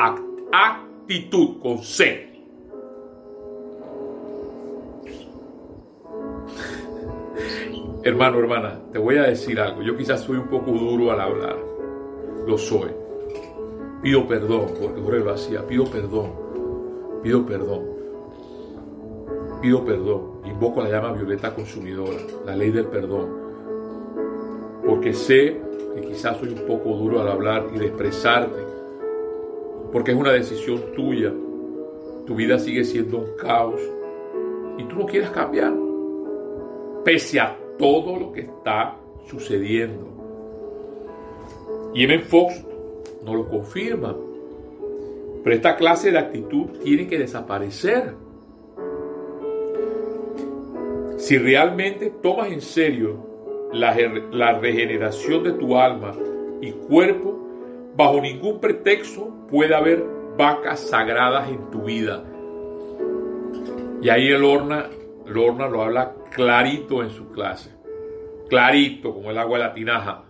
actitud 0.52 1.60
con 1.62 1.78
C. 1.78 2.29
Hermano, 8.02 8.38
hermana, 8.38 8.80
te 8.92 8.98
voy 8.98 9.18
a 9.18 9.24
decir 9.24 9.60
algo. 9.60 9.82
Yo 9.82 9.94
quizás 9.94 10.22
soy 10.22 10.38
un 10.38 10.48
poco 10.48 10.70
duro 10.70 11.10
al 11.12 11.20
hablar. 11.20 11.58
Lo 12.46 12.56
soy. 12.56 12.90
Pido 14.02 14.26
perdón, 14.26 14.68
porque 14.80 15.02
Jorge 15.02 15.18
lo 15.18 15.32
hacía. 15.32 15.66
Pido 15.66 15.84
perdón. 15.84 16.32
pido 17.22 17.44
perdón. 17.44 17.84
Pido 19.60 19.84
perdón. 19.84 20.40
Invoco 20.46 20.82
la 20.82 20.88
llama 20.88 21.12
violeta 21.12 21.54
consumidora, 21.54 22.16
la 22.46 22.56
ley 22.56 22.70
del 22.70 22.86
perdón. 22.86 23.28
Porque 24.86 25.12
sé 25.12 25.60
que 25.94 26.00
quizás 26.00 26.38
soy 26.38 26.48
un 26.48 26.66
poco 26.66 26.96
duro 26.96 27.20
al 27.20 27.28
hablar 27.28 27.66
y 27.74 27.78
de 27.78 27.86
expresarte. 27.88 28.64
Porque 29.92 30.12
es 30.12 30.16
una 30.16 30.32
decisión 30.32 30.80
tuya. 30.96 31.34
Tu 32.26 32.34
vida 32.34 32.58
sigue 32.58 32.82
siendo 32.82 33.18
un 33.18 33.36
caos. 33.36 33.80
Y 34.78 34.84
tú 34.84 34.96
no 34.96 35.04
quieres 35.04 35.28
cambiar. 35.28 35.74
Pese 37.04 37.40
a 37.40 37.59
todo 37.80 38.16
lo 38.16 38.32
que 38.32 38.42
está 38.42 38.96
sucediendo. 39.28 40.06
Y 41.94 42.04
M. 42.04 42.20
Fox 42.20 42.62
no 43.24 43.34
lo 43.34 43.48
confirma. 43.48 44.14
Pero 45.42 45.56
esta 45.56 45.76
clase 45.76 46.12
de 46.12 46.18
actitud 46.18 46.66
tiene 46.84 47.08
que 47.08 47.18
desaparecer. 47.18 48.14
Si 51.16 51.38
realmente 51.38 52.12
tomas 52.22 52.52
en 52.52 52.60
serio 52.60 53.68
la, 53.72 53.96
la, 54.30 54.58
regeneración 54.58 55.44
de 55.44 55.52
tu 55.52 55.76
alma 55.76 56.12
y 56.60 56.72
cuerpo, 56.72 57.38
bajo 57.96 58.20
ningún 58.20 58.60
pretexto 58.60 59.32
puede 59.50 59.74
haber 59.74 60.04
vacas 60.36 60.80
sagradas 60.80 61.48
en 61.48 61.70
tu 61.70 61.82
vida. 61.84 62.24
Y 64.02 64.08
ahí 64.08 64.28
el 64.28 64.44
Orna, 64.44 64.90
el 65.30 65.38
Orna 65.38 65.68
lo 65.68 65.82
habla 65.82 66.12
clarito 66.30 67.04
en 67.04 67.10
su 67.10 67.30
clase. 67.30 67.70
Clarito, 68.48 69.14
como 69.14 69.30
el 69.30 69.38
agua 69.38 69.58
de 69.58 69.64
la 69.64 69.72
tinaja. 69.72 70.24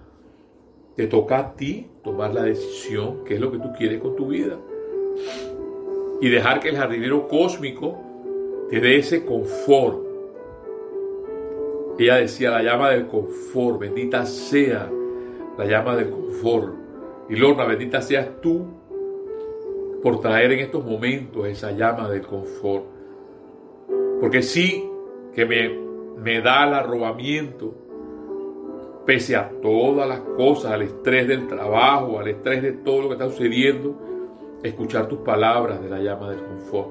Te 0.94 1.06
toca 1.06 1.38
a 1.38 1.54
ti 1.54 1.86
tomar 2.04 2.34
la 2.34 2.42
decisión, 2.42 3.24
qué 3.24 3.34
es 3.34 3.40
lo 3.40 3.50
que 3.50 3.58
tú 3.58 3.72
quieres 3.72 3.98
con 3.98 4.14
tu 4.14 4.26
vida. 4.26 4.58
Y 6.20 6.28
dejar 6.28 6.60
que 6.60 6.68
el 6.68 6.76
jardinero 6.76 7.28
cósmico 7.28 7.98
te 8.68 8.78
dé 8.78 8.98
ese 8.98 9.24
confort. 9.24 10.04
Ella 11.98 12.16
decía, 12.16 12.50
la 12.50 12.62
llama 12.62 12.90
del 12.90 13.06
confort, 13.06 13.78
bendita 13.78 14.26
sea 14.26 14.90
la 15.56 15.64
llama 15.64 15.96
del 15.96 16.10
confort. 16.10 16.74
Y 17.30 17.36
Lorna, 17.36 17.64
bendita 17.64 18.02
seas 18.02 18.28
tú 18.42 18.66
por 20.02 20.20
traer 20.20 20.52
en 20.52 20.60
estos 20.60 20.84
momentos 20.84 21.46
esa 21.46 21.72
llama 21.72 22.10
del 22.10 22.20
confort. 22.26 22.84
Porque 24.20 24.42
sí 24.42 24.89
que 25.34 25.46
me, 25.46 25.68
me 26.22 26.40
da 26.40 26.66
el 26.66 26.74
arrobamiento, 26.74 27.74
pese 29.06 29.36
a 29.36 29.50
todas 29.62 30.08
las 30.08 30.20
cosas, 30.20 30.72
al 30.72 30.82
estrés 30.82 31.26
del 31.28 31.46
trabajo, 31.46 32.18
al 32.18 32.28
estrés 32.28 32.62
de 32.62 32.72
todo 32.72 33.02
lo 33.02 33.08
que 33.08 33.14
está 33.14 33.28
sucediendo, 33.28 33.94
escuchar 34.62 35.08
tus 35.08 35.20
palabras 35.20 35.82
de 35.82 35.88
la 35.88 35.98
llama 35.98 36.30
del 36.30 36.40
confort. 36.40 36.90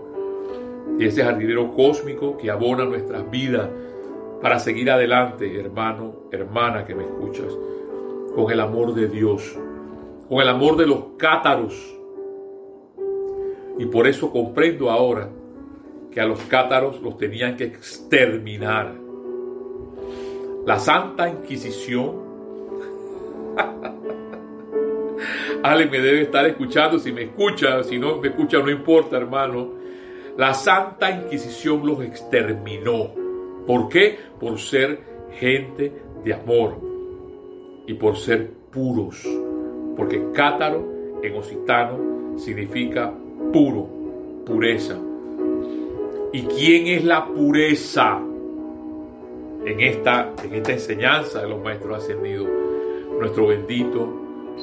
Y 0.98 1.06
ese 1.06 1.24
jardinero 1.24 1.74
cósmico 1.74 2.38
que 2.38 2.50
abona 2.50 2.86
nuestras 2.86 3.30
vidas 3.30 3.70
para 4.42 4.60
seguir 4.60 4.90
adelante, 4.90 5.60
hermano, 5.60 6.14
hermana 6.32 6.86
que 6.86 6.96
me 6.96 7.04
escuchas, 7.04 7.58
con 8.36 8.52
el 8.52 8.60
amor 8.60 8.94
de 8.94 9.08
Dios, 9.08 9.58
con 10.28 10.42
el 10.42 10.50
amor 10.50 10.78
de 10.78 10.88
los 10.88 11.00
cátaros. 11.18 11.96
Y 13.78 13.86
por 13.86 14.08
eso 14.08 14.32
comprendo 14.32 14.90
ahora 14.90 15.30
que 16.20 16.24
a 16.24 16.28
los 16.28 16.42
cátaros 16.42 17.02
los 17.02 17.18
tenían 17.18 17.56
que 17.56 17.64
exterminar. 17.64 18.94
La 20.66 20.78
Santa 20.78 21.30
Inquisición 21.30 22.28
Ale 25.64 25.86
me 25.86 26.00
debe 26.00 26.24
estar 26.24 26.46
escuchando, 26.46 27.00
si 27.00 27.14
me 27.14 27.24
escucha, 27.24 27.82
si 27.84 27.98
no 27.98 28.18
me 28.18 28.28
escucha, 28.28 28.58
no 28.58 28.70
importa, 28.70 29.16
hermano. 29.16 29.76
La 30.36 30.54
Santa 30.54 31.10
Inquisición 31.10 31.88
los 31.88 32.04
exterminó. 32.04 33.14
¿Por 33.66 33.88
qué? 33.88 34.20
Por 34.42 34.60
ser 34.60 35.00
gente 35.32 36.02
de 36.26 36.34
amor 36.34 36.82
y 37.88 37.94
por 37.94 38.18
ser 38.18 38.52
puros. 38.74 39.26
Porque 39.96 40.22
cátaro 40.34 41.22
en 41.24 41.38
occitano 41.38 42.38
significa 42.38 43.14
puro, 43.54 43.88
pureza. 44.46 45.00
¿Y 46.32 46.44
quién 46.44 46.88
es 46.88 47.04
la 47.04 47.26
pureza? 47.26 48.20
En 49.66 49.80
esta, 49.82 50.34
en 50.44 50.54
esta 50.54 50.74
enseñanza 50.74 51.42
de 51.42 51.50
los 51.50 51.62
maestros 51.62 51.98
ascendidos, 51.98 52.48
nuestro 53.20 53.48
bendito 53.48 54.08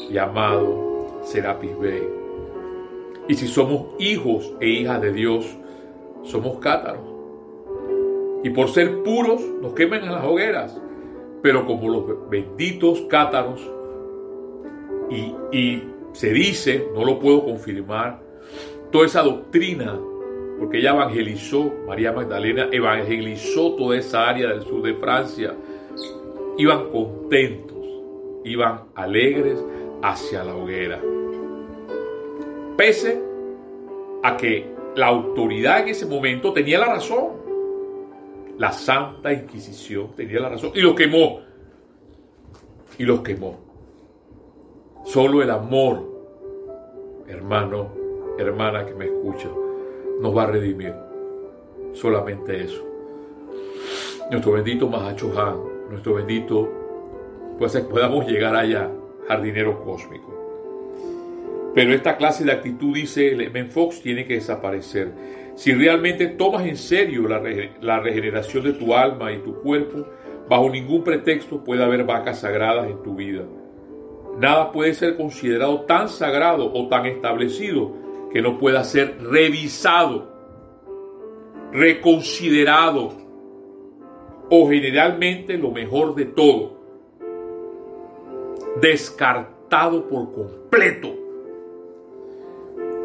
y 0.09 0.16
amado 0.16 1.20
Serapis 1.24 1.76
Bey. 1.79 2.02
Y 3.29 3.35
si 3.35 3.48
somos 3.48 3.88
hijos 3.98 4.55
e 4.61 4.68
hijas 4.68 5.02
de 5.02 5.12
Dios, 5.12 5.44
somos 6.22 6.59
cátaros. 6.61 7.02
Y 8.44 8.50
por 8.50 8.68
ser 8.68 9.02
puros 9.02 9.42
nos 9.61 9.74
queman 9.74 10.05
en 10.05 10.12
las 10.12 10.24
hogueras. 10.24 10.81
Pero 11.42 11.66
como 11.66 11.88
los 11.88 12.31
benditos 12.31 13.02
cátaros, 13.11 13.61
y, 15.11 15.35
y 15.57 15.83
se 16.12 16.33
dice, 16.33 16.88
no 16.94 17.05
lo 17.05 17.18
puedo 17.18 17.44
confirmar, 17.44 18.22
toda 18.90 19.07
esa 19.07 19.22
doctrina, 19.22 19.98
porque 20.58 20.78
ella 20.78 20.90
evangelizó, 20.90 21.72
María 21.86 22.12
Magdalena 22.12 22.68
evangelizó 22.72 23.74
toda 23.76 23.96
esa 23.96 24.28
área 24.28 24.48
del 24.48 24.62
sur 24.62 24.82
de 24.82 24.94
Francia, 24.94 25.54
iban 26.58 26.90
contentos, 26.90 27.84
iban 28.44 28.84
alegres, 28.94 29.62
hacia 30.02 30.44
la 30.44 30.54
hoguera. 30.54 31.00
Pese 32.76 33.22
a 34.22 34.36
que 34.36 34.70
la 34.94 35.06
autoridad 35.06 35.80
en 35.80 35.88
ese 35.88 36.06
momento 36.06 36.52
tenía 36.52 36.78
la 36.78 36.86
razón. 36.86 37.44
La 38.58 38.72
Santa 38.72 39.32
Inquisición 39.32 40.12
tenía 40.16 40.40
la 40.40 40.50
razón 40.50 40.72
y 40.74 40.80
los 40.80 40.94
quemó. 40.94 41.40
Y 42.98 43.04
los 43.04 43.20
quemó. 43.20 43.58
Solo 45.04 45.42
el 45.42 45.50
amor, 45.50 46.02
hermano, 47.28 47.90
hermana 48.38 48.86
que 48.86 48.94
me 48.94 49.06
escucha, 49.06 49.48
nos 50.20 50.37
va 50.37 50.44
a 50.44 50.46
redimir. 50.46 50.94
Solamente 51.92 52.62
eso. 52.62 52.85
Nuestro 54.31 54.52
bendito 54.52 54.88
Mahacho 54.88 55.33
Han, 55.38 55.90
nuestro 55.90 56.14
bendito, 56.14 56.68
pues 57.59 57.76
podamos 57.83 58.26
llegar 58.26 58.55
allá 58.55 58.90
jardinero 59.29 59.83
cósmico. 59.83 60.33
Pero 61.74 61.92
esta 61.92 62.16
clase 62.16 62.44
de 62.44 62.52
actitud, 62.52 62.94
dice 62.94 63.35
Men 63.52 63.70
Fox, 63.70 64.00
tiene 64.00 64.26
que 64.26 64.35
desaparecer. 64.35 65.12
Si 65.55 65.72
realmente 65.72 66.26
tomas 66.26 66.66
en 66.66 66.76
serio 66.76 67.29
la, 67.29 67.42
la 67.81 68.00
regeneración 68.00 68.64
de 68.64 68.72
tu 68.72 68.94
alma 68.94 69.33
y 69.33 69.38
tu 69.38 69.61
cuerpo, 69.61 70.07
bajo 70.48 70.70
ningún 70.70 71.02
pretexto 71.05 71.62
puede 71.62 71.85
haber 71.85 72.05
vacas 72.05 72.40
sagradas 72.40 72.90
en 72.90 73.02
tu 73.02 73.14
vida. 73.14 73.44
Nada 74.38 74.70
puede 74.72 74.92
ser 74.94 75.16
considerado 75.16 75.83
tan 75.83 76.09
sagrado 76.09 76.70
o 76.72 76.88
tan 76.88 77.07
establecido 77.07 78.05
que 78.37 78.42
no 78.42 78.59
pueda 78.59 78.85
ser 78.85 79.16
revisado, 79.22 80.27
reconsiderado 81.72 83.12
o 84.51 84.68
generalmente 84.68 85.57
lo 85.57 85.70
mejor 85.70 86.14
de 86.14 86.27
todo 86.27 86.77
descartado 88.79 90.07
por 90.07 90.35
completo. 90.35 91.14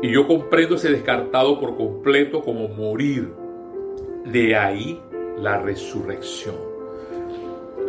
Y 0.02 0.12
yo 0.12 0.28
comprendo 0.28 0.76
ese 0.76 0.92
descartado 0.92 1.58
por 1.62 1.78
completo 1.78 2.42
como 2.42 2.68
morir. 2.68 3.32
De 4.26 4.54
ahí 4.58 5.02
la 5.38 5.60
resurrección. 5.60 6.58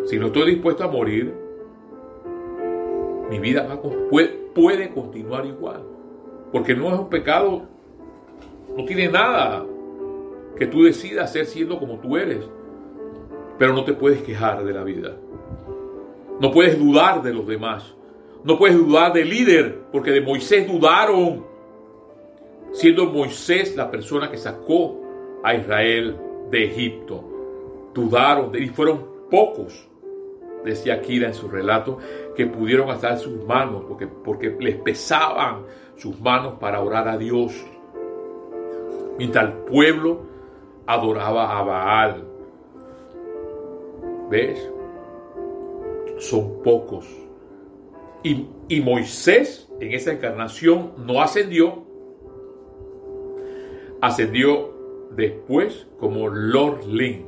Si 0.04 0.16
no 0.16 0.26
estoy 0.26 0.52
dispuesto 0.52 0.84
a 0.84 0.88
morir, 0.88 1.34
mi 3.28 3.40
vida 3.40 3.66
puede, 4.08 4.28
puede 4.54 4.90
continuar 4.90 5.44
igual. 5.44 6.01
Porque 6.52 6.74
no 6.74 6.92
es 6.92 7.00
un 7.00 7.08
pecado, 7.08 7.62
no 8.76 8.84
tiene 8.84 9.08
nada 9.08 9.64
que 10.56 10.66
tú 10.66 10.84
decidas 10.84 11.32
ser 11.32 11.46
siendo 11.46 11.78
como 11.78 11.98
tú 11.98 12.16
eres. 12.16 12.44
Pero 13.58 13.72
no 13.72 13.84
te 13.84 13.94
puedes 13.94 14.22
quejar 14.22 14.64
de 14.64 14.72
la 14.72 14.84
vida. 14.84 15.16
No 16.40 16.50
puedes 16.52 16.78
dudar 16.78 17.22
de 17.22 17.32
los 17.32 17.46
demás. 17.46 17.94
No 18.44 18.58
puedes 18.58 18.76
dudar 18.76 19.12
del 19.12 19.28
líder, 19.28 19.78
porque 19.92 20.10
de 20.10 20.20
Moisés 20.20 20.66
dudaron, 20.66 21.44
siendo 22.72 23.06
Moisés 23.06 23.76
la 23.76 23.90
persona 23.90 24.30
que 24.30 24.36
sacó 24.36 25.00
a 25.44 25.54
Israel 25.54 26.16
de 26.50 26.64
Egipto. 26.64 27.24
Dudaron 27.94 28.50
y 28.56 28.66
fueron 28.68 29.06
pocos, 29.30 29.88
decía 30.64 30.94
Akira 30.94 31.28
en 31.28 31.34
su 31.34 31.48
relato, 31.48 31.98
que 32.34 32.46
pudieron 32.46 32.90
alzar 32.90 33.18
sus 33.18 33.44
manos, 33.44 33.84
porque, 33.86 34.06
porque 34.06 34.56
les 34.58 34.76
pesaban 34.76 35.62
sus 35.96 36.20
manos 36.20 36.54
para 36.60 36.80
orar 36.80 37.08
a 37.08 37.16
Dios. 37.16 37.52
Mientras 39.18 39.44
el 39.46 39.52
pueblo 39.64 40.22
adoraba 40.86 41.58
a 41.58 41.62
Baal. 41.62 42.24
¿Ves? 44.30 44.72
son 46.22 46.62
pocos. 46.62 47.06
Y, 48.22 48.46
Moisés 48.80 49.68
en 49.80 49.92
esa 49.92 50.12
encarnación 50.12 50.92
no 50.96 51.20
ascendió, 51.20 51.84
ascendió 54.00 54.72
después 55.10 55.86
como 55.98 56.28
Lord 56.28 56.86
Lin. 56.86 57.26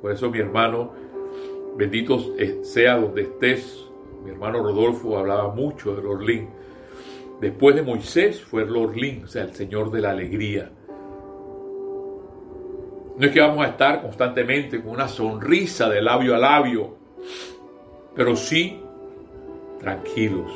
Por 0.00 0.10
eso 0.10 0.30
mi 0.30 0.38
hermano, 0.38 0.90
bendito 1.76 2.18
sea 2.62 2.96
donde 2.96 3.22
estés, 3.22 3.86
mi 4.24 4.30
hermano 4.30 4.62
Rodolfo 4.62 5.18
hablaba 5.18 5.54
mucho 5.54 5.94
de 5.94 6.02
Lord 6.02 6.22
Lin. 6.22 6.48
Después 7.42 7.74
de 7.74 7.82
Moisés 7.82 8.40
fue 8.40 8.64
Lord 8.64 8.94
Lin, 8.94 9.24
o 9.24 9.26
sea, 9.26 9.42
el 9.42 9.52
Señor 9.52 9.90
de 9.90 10.00
la 10.00 10.10
alegría. 10.10 10.70
No 13.18 13.26
es 13.26 13.32
que 13.32 13.40
vamos 13.40 13.66
a 13.66 13.70
estar 13.70 14.00
constantemente 14.00 14.80
con 14.80 14.92
una 14.92 15.08
sonrisa 15.08 15.88
de 15.88 16.00
labio 16.00 16.36
a 16.36 16.38
labio, 16.38 16.96
pero 18.14 18.36
sí 18.36 18.80
tranquilos, 19.80 20.52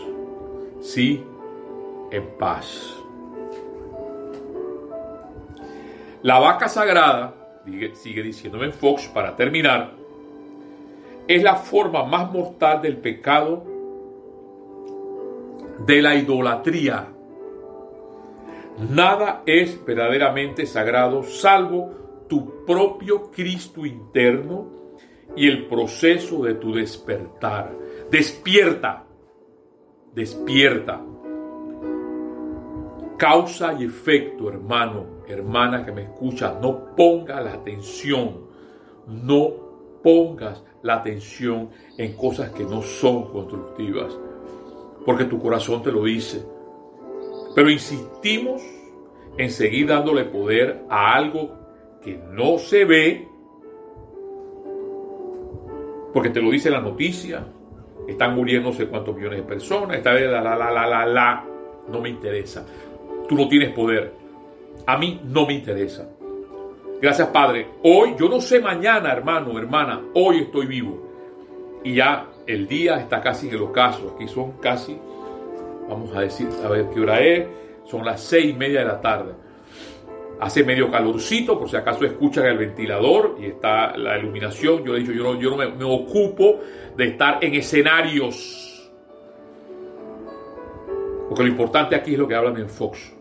sí 0.80 1.24
en 2.12 2.24
paz. 2.38 2.94
La 6.22 6.38
vaca 6.38 6.68
sagrada, 6.68 7.34
sigue 7.94 8.22
diciéndome 8.22 8.70
Fox 8.70 9.08
para 9.08 9.34
terminar, 9.34 9.90
es 11.26 11.42
la 11.42 11.56
forma 11.56 12.04
más 12.04 12.30
mortal 12.30 12.80
del 12.80 12.98
pecado 12.98 13.75
de 15.84 16.02
la 16.02 16.14
idolatría. 16.14 17.12
Nada 18.90 19.42
es 19.46 19.84
verdaderamente 19.84 20.66
sagrado 20.66 21.22
salvo 21.22 22.24
tu 22.28 22.64
propio 22.64 23.30
Cristo 23.30 23.86
interno 23.86 24.68
y 25.34 25.48
el 25.48 25.66
proceso 25.66 26.42
de 26.42 26.54
tu 26.54 26.74
despertar. 26.74 27.72
Despierta, 28.10 29.04
despierta. 30.14 31.02
Causa 33.16 33.72
y 33.72 33.84
efecto, 33.84 34.50
hermano, 34.50 35.22
hermana 35.26 35.84
que 35.84 35.92
me 35.92 36.02
escucha, 36.02 36.58
no 36.60 36.94
ponga 36.94 37.40
la 37.40 37.54
atención, 37.54 38.46
no 39.06 39.66
pongas 40.02 40.62
la 40.82 40.96
atención 40.96 41.70
en 41.96 42.14
cosas 42.14 42.50
que 42.50 42.64
no 42.64 42.82
son 42.82 43.32
constructivas, 43.32 44.18
porque 45.06 45.24
tu 45.24 45.40
corazón 45.40 45.82
te 45.82 45.92
lo 45.92 46.02
dice. 46.02 46.44
Pero 47.54 47.70
insistimos 47.70 48.60
en 49.38 49.50
seguir 49.50 49.86
dándole 49.86 50.24
poder 50.24 50.84
a 50.90 51.14
algo 51.14 51.56
que 52.02 52.18
no 52.32 52.58
se 52.58 52.84
ve, 52.84 53.28
porque 56.12 56.30
te 56.30 56.42
lo 56.42 56.50
dice 56.50 56.70
la 56.70 56.80
noticia, 56.80 57.46
están 58.08 58.36
sé 58.72 58.88
cuántos 58.88 59.16
millones 59.16 59.40
de 59.40 59.44
personas, 59.46 59.96
está 59.96 60.12
la, 60.12 60.40
la, 60.42 60.56
la, 60.56 60.70
la, 60.70 60.86
la, 60.86 61.06
la, 61.06 61.44
no 61.88 62.00
me 62.00 62.08
interesa. 62.08 62.66
Tú 63.28 63.36
no 63.36 63.48
tienes 63.48 63.72
poder. 63.72 64.12
A 64.86 64.98
mí 64.98 65.20
no 65.24 65.46
me 65.46 65.54
interesa. 65.54 66.08
Gracias, 67.00 67.28
Padre. 67.28 67.68
Hoy, 67.82 68.14
yo 68.18 68.28
no 68.28 68.40
sé 68.40 68.60
mañana, 68.60 69.12
hermano, 69.12 69.58
hermana, 69.58 70.02
hoy 70.14 70.38
estoy 70.38 70.66
vivo. 70.66 71.02
Y 71.84 71.94
ya 71.94 72.26
el 72.46 72.66
día 72.66 72.96
está 72.96 73.20
casi 73.20 73.48
en 73.48 73.54
el 73.54 73.62
ocaso. 73.62 74.14
Aquí 74.14 74.28
son 74.28 74.52
casi, 74.52 74.98
vamos 75.88 76.14
a 76.14 76.20
decir, 76.20 76.48
a 76.64 76.68
ver 76.68 76.88
qué 76.92 77.00
hora 77.00 77.20
es. 77.20 77.46
Son 77.84 78.04
las 78.04 78.20
seis 78.20 78.50
y 78.50 78.52
media 78.54 78.80
de 78.80 78.86
la 78.86 79.00
tarde 79.00 79.46
hace 80.40 80.64
medio 80.64 80.90
calorcito, 80.90 81.58
por 81.58 81.68
si 81.68 81.76
acaso 81.76 82.04
escuchan 82.04 82.46
el 82.46 82.58
ventilador 82.58 83.36
y 83.40 83.46
está 83.46 83.96
la 83.96 84.18
iluminación. 84.18 84.84
Yo 84.84 84.94
he 84.94 85.00
dicho, 85.00 85.12
yo 85.12 85.22
no, 85.22 85.40
yo 85.40 85.50
no 85.50 85.56
me, 85.56 85.84
ocupo 85.84 86.60
de 86.96 87.08
estar 87.08 87.42
en 87.42 87.54
escenarios. 87.54 88.90
Porque 91.28 91.42
lo 91.42 91.48
importante 91.48 91.96
aquí 91.96 92.12
es 92.12 92.18
lo 92.18 92.28
que 92.28 92.34
hablan 92.34 92.56
en 92.58 92.68
Fox. 92.68 93.12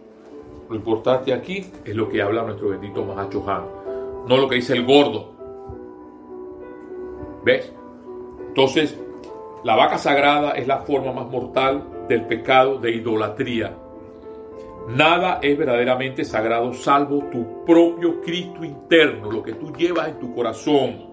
Lo 0.69 0.75
importante 0.75 1.33
aquí 1.33 1.65
es 1.83 1.95
lo 1.95 2.09
que 2.09 2.21
habla 2.21 2.43
nuestro 2.43 2.69
bendito 2.69 3.05
Mahacho 3.05 3.47
Han, 3.47 3.65
no 4.27 4.37
lo 4.37 4.47
que 4.47 4.55
dice 4.55 4.73
el 4.73 4.85
gordo. 4.85 5.33
¿Ves? 7.43 7.71
Entonces, 8.47 8.99
la 9.65 9.75
vaca 9.75 9.97
sagrada 9.97 10.51
es 10.51 10.65
la 10.65 10.77
forma 10.77 11.11
más 11.11 11.27
mortal 11.27 12.07
del 12.07 12.25
pecado 12.25 12.77
de 12.77 12.91
idolatría 12.91 13.75
Nada 14.87 15.39
es 15.41 15.57
verdaderamente 15.57 16.23
sagrado 16.23 16.71
salvo 16.73 17.23
tu 17.31 17.65
propio 17.65 18.21
Cristo 18.21 18.63
interno, 18.63 19.31
lo 19.31 19.41
que 19.41 19.53
tú 19.53 19.73
llevas 19.73 20.09
en 20.09 20.19
tu 20.19 20.35
corazón. 20.35 21.07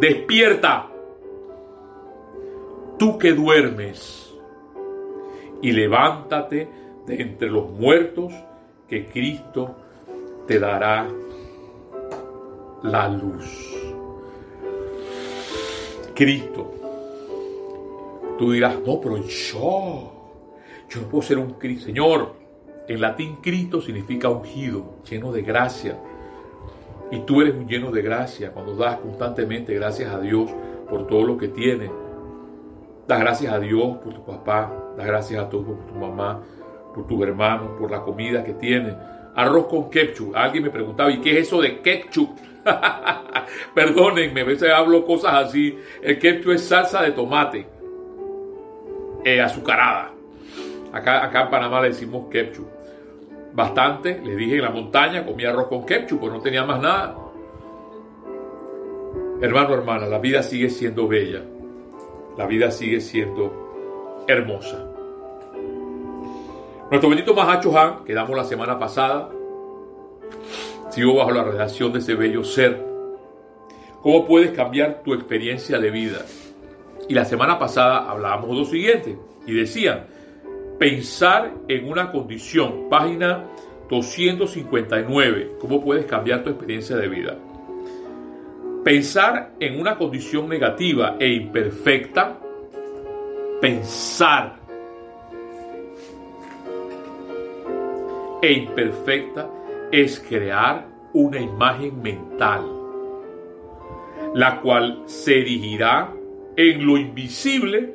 Despierta, 0.00 0.88
tú 2.98 3.16
que 3.18 3.32
duermes, 3.34 4.34
y 5.62 5.70
levántate 5.70 6.68
de 7.06 7.22
entre 7.22 7.48
los 7.48 7.70
muertos, 7.70 8.32
que 8.88 9.06
Cristo 9.06 9.76
te 10.48 10.58
dará 10.58 11.06
la 12.82 13.08
luz. 13.08 13.76
Cristo. 16.14 16.79
Tú 18.40 18.52
dirás, 18.52 18.78
no, 18.86 18.98
pero 19.02 19.18
yo, 19.18 20.12
yo 20.88 21.00
no 21.02 21.08
puedo 21.08 21.20
ser 21.20 21.36
un 21.36 21.58
Cristo. 21.58 21.84
Señor, 21.84 22.36
en 22.88 22.98
latín 22.98 23.36
Cristo 23.42 23.82
significa 23.82 24.30
ungido, 24.30 24.94
lleno 25.04 25.30
de 25.30 25.42
gracia. 25.42 25.98
Y 27.10 27.18
tú 27.18 27.42
eres 27.42 27.54
un 27.54 27.68
lleno 27.68 27.90
de 27.90 28.00
gracia 28.00 28.50
cuando 28.50 28.74
das 28.76 28.96
constantemente 28.96 29.74
gracias 29.74 30.10
a 30.10 30.18
Dios 30.18 30.50
por 30.88 31.06
todo 31.06 31.22
lo 31.22 31.36
que 31.36 31.48
tienes. 31.48 31.90
Das 33.06 33.20
gracias 33.20 33.52
a 33.52 33.60
Dios 33.60 33.98
por 33.98 34.14
tu 34.14 34.24
papá, 34.24 34.72
das 34.96 35.06
gracias 35.06 35.38
a 35.38 35.46
Dios 35.46 35.62
por 35.62 35.86
tu 35.86 35.94
mamá, 35.96 36.40
por 36.94 37.06
tus 37.06 37.20
hermanos, 37.22 37.72
por 37.78 37.90
la 37.90 38.00
comida 38.00 38.42
que 38.42 38.54
tienes. 38.54 38.94
Arroz 39.34 39.66
con 39.66 39.90
ketchup. 39.90 40.34
Alguien 40.34 40.64
me 40.64 40.70
preguntaba, 40.70 41.10
¿y 41.12 41.20
qué 41.20 41.32
es 41.32 41.46
eso 41.46 41.60
de 41.60 41.82
ketchup? 41.82 42.30
Perdónenme, 43.74 44.40
a 44.40 44.44
veces 44.44 44.70
hablo 44.70 45.04
cosas 45.04 45.48
así. 45.48 45.78
El 46.00 46.18
ketchup 46.18 46.52
es 46.52 46.64
salsa 46.64 47.02
de 47.02 47.10
tomate 47.10 47.79
eh, 49.24 49.40
azucarada. 49.40 50.12
Acá, 50.92 51.24
acá 51.24 51.42
en 51.42 51.50
Panamá 51.50 51.80
le 51.80 51.88
decimos 51.88 52.26
ketchup 52.30 52.66
bastante. 53.52 54.20
Les 54.24 54.36
dije 54.36 54.56
en 54.56 54.62
la 54.62 54.70
montaña, 54.70 55.24
comía 55.24 55.50
arroz 55.50 55.68
con 55.68 55.84
ketchup, 55.84 56.20
pues 56.20 56.32
no 56.32 56.40
tenía 56.40 56.64
más 56.64 56.80
nada. 56.80 57.16
Hermano, 59.40 59.74
hermana, 59.74 60.06
la 60.06 60.18
vida 60.18 60.42
sigue 60.42 60.68
siendo 60.68 61.08
bella. 61.08 61.42
La 62.36 62.46
vida 62.46 62.70
sigue 62.70 63.00
siendo 63.00 64.24
hermosa. 64.26 64.86
Nuestro 66.90 67.08
bendito 67.08 67.34
Mahacho 67.34 67.76
Han, 67.78 68.04
que 68.04 68.12
damos 68.12 68.36
la 68.36 68.44
semana 68.44 68.78
pasada, 68.78 69.30
sigo 70.90 71.14
bajo 71.14 71.30
la 71.30 71.44
redacción 71.44 71.92
de 71.92 72.00
ese 72.00 72.14
bello 72.14 72.42
ser. 72.44 72.84
¿Cómo 74.02 74.26
puedes 74.26 74.50
cambiar 74.52 75.02
tu 75.04 75.14
experiencia 75.14 75.78
de 75.78 75.90
vida? 75.90 76.18
Y 77.08 77.14
la 77.14 77.24
semana 77.24 77.58
pasada 77.58 78.10
hablábamos 78.10 78.56
lo 78.56 78.64
siguiente, 78.64 79.16
y 79.46 79.54
decían, 79.54 80.06
Pensar 80.80 81.52
en 81.68 81.90
una 81.90 82.10
condición, 82.10 82.88
página 82.88 83.44
259, 83.90 85.56
¿cómo 85.60 85.84
puedes 85.84 86.06
cambiar 86.06 86.42
tu 86.42 86.48
experiencia 86.48 86.96
de 86.96 87.06
vida? 87.06 87.36
Pensar 88.82 89.50
en 89.60 89.78
una 89.78 89.98
condición 89.98 90.48
negativa 90.48 91.16
e 91.20 91.34
imperfecta, 91.34 92.38
pensar 93.60 94.56
e 98.40 98.52
imperfecta 98.52 99.50
es 99.92 100.18
crear 100.26 100.86
una 101.12 101.38
imagen 101.38 102.00
mental, 102.00 102.64
la 104.32 104.62
cual 104.62 105.02
se 105.04 105.40
erigirá 105.40 106.14
en 106.60 106.84
lo 106.84 106.98
invisible 106.98 107.94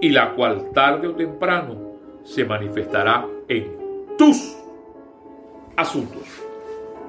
y 0.00 0.10
la 0.10 0.34
cual 0.34 0.70
tarde 0.72 1.08
o 1.08 1.14
temprano 1.14 1.94
se 2.22 2.44
manifestará 2.44 3.26
en 3.48 4.16
tus 4.18 4.56
asuntos 5.76 6.22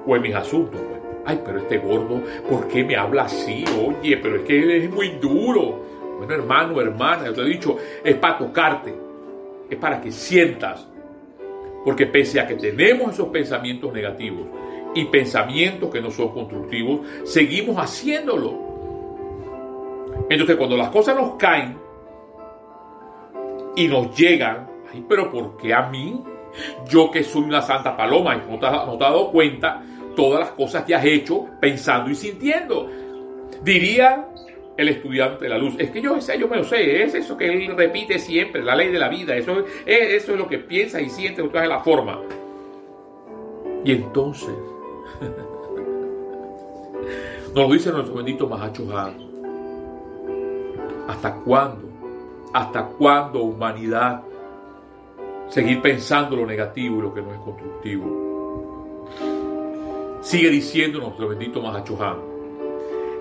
o 0.06 0.16
en 0.16 0.22
mis 0.22 0.34
asuntos. 0.34 0.80
Pues. 0.80 1.00
Ay, 1.26 1.40
pero 1.44 1.58
este 1.58 1.78
gordo, 1.78 2.22
¿por 2.48 2.68
qué 2.68 2.84
me 2.84 2.96
habla 2.96 3.24
así? 3.24 3.64
Oye, 3.86 4.16
pero 4.16 4.36
es 4.36 4.42
que 4.42 4.84
es 4.84 4.90
muy 4.90 5.10
duro. 5.20 5.84
Bueno, 6.18 6.32
hermano, 6.32 6.80
hermana, 6.80 7.26
yo 7.26 7.34
te 7.34 7.42
he 7.42 7.44
dicho, 7.44 7.76
es 8.02 8.14
para 8.14 8.38
tocarte, 8.38 8.94
es 9.68 9.76
para 9.76 10.00
que 10.00 10.10
sientas. 10.10 10.88
Porque 11.84 12.06
pese 12.06 12.40
a 12.40 12.46
que 12.46 12.54
tenemos 12.54 13.12
esos 13.12 13.28
pensamientos 13.28 13.92
negativos 13.92 14.46
y 14.94 15.04
pensamientos 15.04 15.90
que 15.90 16.00
no 16.00 16.10
son 16.10 16.30
constructivos, 16.32 17.00
seguimos 17.24 17.76
haciéndolo. 17.76 18.65
Entonces, 20.28 20.56
cuando 20.56 20.76
las 20.76 20.90
cosas 20.90 21.16
nos 21.16 21.36
caen, 21.36 21.86
y 23.76 23.86
nos 23.86 24.16
llegan, 24.16 24.66
ay, 24.92 25.04
pero 25.08 25.30
¿por 25.30 25.56
qué 25.58 25.72
a 25.72 25.88
mí? 25.88 26.20
Yo 26.88 27.10
que 27.10 27.22
soy 27.22 27.42
una 27.42 27.60
santa 27.60 27.96
paloma 27.96 28.34
y 28.34 28.50
no 28.50 28.58
te, 28.58 28.66
has 28.66 28.98
dado 28.98 29.30
cuenta 29.30 29.82
todas 30.16 30.40
las 30.40 30.50
cosas 30.52 30.84
que 30.84 30.94
has 30.94 31.04
hecho 31.04 31.46
pensando 31.60 32.10
y 32.10 32.14
sintiendo. 32.14 32.88
Diría 33.62 34.26
el 34.76 34.88
estudiante 34.88 35.44
de 35.44 35.50
la 35.50 35.58
luz, 35.58 35.74
es 35.78 35.90
que 35.90 36.00
yo, 36.00 36.18
yo 36.18 36.48
me 36.48 36.56
lo 36.56 36.64
sé, 36.64 37.02
es 37.02 37.14
eso 37.14 37.36
que 37.36 37.46
él 37.46 37.76
repite 37.76 38.18
siempre, 38.18 38.62
la 38.62 38.74
ley 38.74 38.90
de 38.90 38.98
la 38.98 39.08
vida, 39.08 39.36
eso, 39.36 39.60
es, 39.60 39.66
eso 39.86 40.32
es 40.32 40.38
lo 40.38 40.48
que 40.48 40.58
piensa 40.58 41.00
y 41.00 41.08
siente, 41.08 41.42
otra 41.42 41.62
es 41.62 41.68
la 41.68 41.80
forma. 41.80 42.20
Y 43.84 43.92
entonces, 43.92 44.54
nos 47.54 47.68
lo 47.68 47.72
dice 47.72 47.90
nuestro 47.90 48.16
bendito 48.16 48.46
Mahacho 48.46 48.84
¿Hasta 51.08 51.34
cuándo? 51.34 51.88
¿Hasta 52.52 52.86
cuándo 52.86 53.42
humanidad 53.42 54.22
seguir 55.48 55.80
pensando 55.82 56.36
lo 56.36 56.46
negativo 56.46 56.98
y 56.98 57.02
lo 57.02 57.14
que 57.14 57.22
no 57.22 57.32
es 57.32 57.40
constructivo? 57.40 59.06
Sigue 60.20 60.50
diciendo 60.50 60.98
nuestro 61.00 61.28
bendito 61.28 61.62
Mahacho 61.62 61.96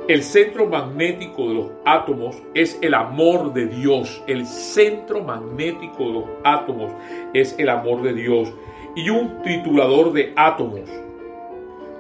el 0.08 0.22
centro 0.22 0.68
magnético 0.68 1.48
de 1.48 1.54
los 1.56 1.72
átomos 1.84 2.36
es 2.54 2.78
el 2.84 2.94
amor 2.94 3.54
de 3.54 3.66
Dios. 3.66 4.22
El 4.28 4.46
centro 4.46 5.24
magnético 5.24 6.04
de 6.06 6.14
los 6.14 6.24
átomos 6.44 6.92
es 7.34 7.56
el 7.58 7.70
amor 7.70 8.04
de 8.04 8.14
Dios. 8.14 8.54
Y 8.96 9.10
un 9.10 9.42
triturador 9.42 10.14
de 10.14 10.32
átomos, 10.36 10.88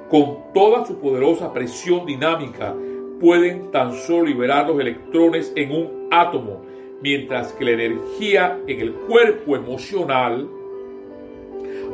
con 0.07 0.37
toda 0.53 0.85
su 0.85 0.99
poderosa 0.99 1.51
presión 1.51 2.05
dinámica, 2.05 2.75
pueden 3.19 3.71
tan 3.71 3.93
solo 3.93 4.25
liberar 4.25 4.67
los 4.67 4.79
electrones 4.79 5.51
en 5.55 5.71
un 5.71 6.07
átomo, 6.11 6.61
mientras 7.01 7.53
que 7.53 7.65
la 7.65 7.71
energía 7.71 8.59
en 8.67 8.79
el 8.79 8.93
cuerpo 8.93 9.55
emocional, 9.55 10.47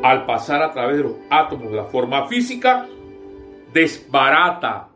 al 0.03 0.25
pasar 0.25 0.61
a 0.63 0.71
través 0.71 0.97
de 0.97 1.03
los 1.03 1.15
átomos 1.29 1.69
de 1.71 1.77
la 1.77 1.85
forma 1.85 2.27
física, 2.27 2.87
desbarata 3.73 4.89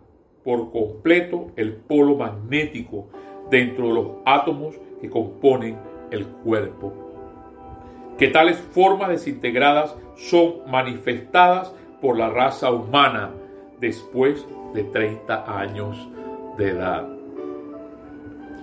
por 0.43 0.71
completo 0.71 1.51
el 1.55 1.73
polo 1.75 2.15
magnético 2.15 3.07
dentro 3.49 3.87
de 3.87 3.93
los 3.93 4.07
átomos 4.25 4.75
que 5.01 5.09
componen 5.09 5.77
el 6.11 6.25
cuerpo. 6.27 6.93
Que 8.17 8.27
tales 8.27 8.57
formas 8.57 9.09
desintegradas 9.09 9.95
son 10.15 10.69
manifestadas 10.69 11.73
por 12.01 12.17
la 12.17 12.29
raza 12.29 12.71
humana 12.71 13.31
después 13.79 14.45
de 14.75 14.83
30 14.83 15.59
años 15.59 16.07
de 16.57 16.69
edad. 16.69 17.07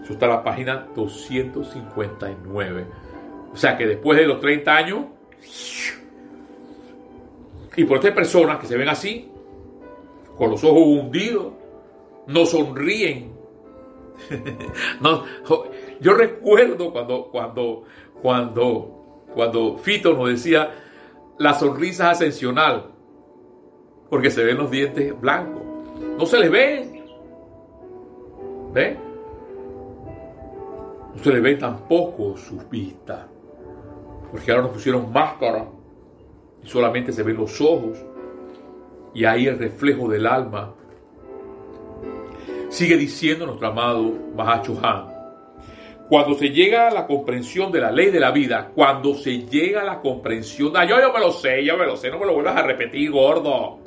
Eso 0.02 0.12
está 0.12 0.26
en 0.26 0.32
la 0.32 0.44
página 0.44 0.86
259. 0.94 2.86
O 3.52 3.56
sea 3.56 3.76
que 3.76 3.86
después 3.86 4.18
de 4.18 4.26
los 4.26 4.40
30 4.40 4.76
años, 4.76 5.04
y 7.76 7.84
por 7.84 7.98
estas 7.98 8.12
personas 8.12 8.58
que 8.58 8.66
se 8.66 8.76
ven 8.76 8.88
así, 8.88 9.30
con 10.36 10.50
los 10.50 10.62
ojos 10.64 10.82
hundidos, 10.82 11.52
no 12.26 12.46
sonríen. 12.46 13.32
no, 15.00 15.24
yo 16.00 16.14
recuerdo 16.14 16.92
cuando, 16.92 17.28
cuando, 17.30 17.84
cuando, 18.20 19.26
cuando 19.34 19.78
Fito 19.78 20.14
nos 20.14 20.28
decía 20.28 20.70
la 21.38 21.54
sonrisa 21.54 22.10
ascensional, 22.10 22.90
porque 24.08 24.30
se 24.30 24.44
ven 24.44 24.58
los 24.58 24.70
dientes 24.70 25.18
blancos. 25.20 25.61
No 26.18 26.26
se 26.26 26.38
les 26.38 26.50
ve. 26.50 27.02
¿Ve? 28.72 28.96
No 31.14 31.22
se 31.22 31.32
les 31.32 31.42
ve 31.42 31.56
tampoco 31.56 32.36
sus 32.36 32.68
vistas. 32.68 33.26
Porque 34.30 34.50
ahora 34.50 34.64
nos 34.64 34.72
pusieron 34.72 35.12
máscara 35.12 35.66
y 36.62 36.66
solamente 36.66 37.12
se 37.12 37.22
ven 37.22 37.36
los 37.36 37.60
ojos 37.60 37.98
y 39.14 39.24
ahí 39.24 39.46
el 39.46 39.58
reflejo 39.58 40.08
del 40.08 40.26
alma 40.26 40.74
Sigue 42.72 42.96
diciendo 42.96 43.44
nuestro 43.44 43.68
amado 43.68 44.14
Mahacho 44.34 44.80
Han. 44.82 45.06
Cuando 46.08 46.34
se 46.34 46.48
llega 46.48 46.88
a 46.88 46.90
la 46.90 47.06
comprensión 47.06 47.70
de 47.70 47.82
la 47.82 47.92
ley 47.92 48.10
de 48.10 48.18
la 48.18 48.30
vida, 48.30 48.70
cuando 48.74 49.12
se 49.12 49.40
llega 49.40 49.82
a 49.82 49.84
la 49.84 50.00
comprensión, 50.00 50.72
ah, 50.74 50.86
yo, 50.86 50.98
yo 50.98 51.12
me 51.12 51.20
lo 51.20 51.32
sé, 51.32 51.62
yo 51.62 51.76
me 51.76 51.84
lo 51.84 51.98
sé, 51.98 52.08
no 52.08 52.18
me 52.18 52.24
lo 52.24 52.32
vuelvas 52.32 52.56
a 52.56 52.62
repetir, 52.62 53.10
gordo. 53.10 53.81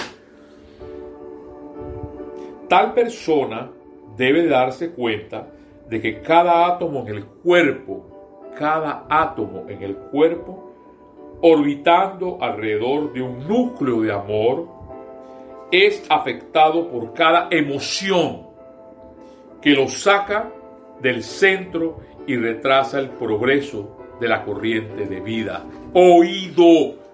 Tal 2.76 2.94
persona 2.94 3.72
debe 4.18 4.48
darse 4.48 4.92
cuenta 4.92 5.48
de 5.90 6.02
que 6.02 6.22
cada 6.22 6.68
átomo 6.68 7.08
en 7.08 7.16
el 7.16 7.26
cuerpo, 7.26 8.52
cada 8.60 9.06
átomo 9.08 9.64
en 9.70 9.82
el 9.82 9.96
cuerpo, 9.96 10.74
orbitando 11.42 12.38
alrededor 12.42 13.14
de 13.14 13.22
un 13.22 13.48
núcleo 13.48 14.02
de 14.02 14.12
amor, 14.12 14.68
es 15.72 16.06
afectado 16.10 16.90
por 16.90 17.14
cada 17.14 17.48
emoción 17.50 18.42
que 19.62 19.70
lo 19.70 19.88
saca 19.88 20.52
del 21.02 21.24
centro 21.24 22.02
y 22.28 22.36
retrasa 22.36 23.00
el 23.00 23.12
progreso 23.12 23.96
de 24.20 24.28
la 24.28 24.44
corriente 24.44 25.06
de 25.06 25.22
vida. 25.22 25.64
Oído. 25.94 27.05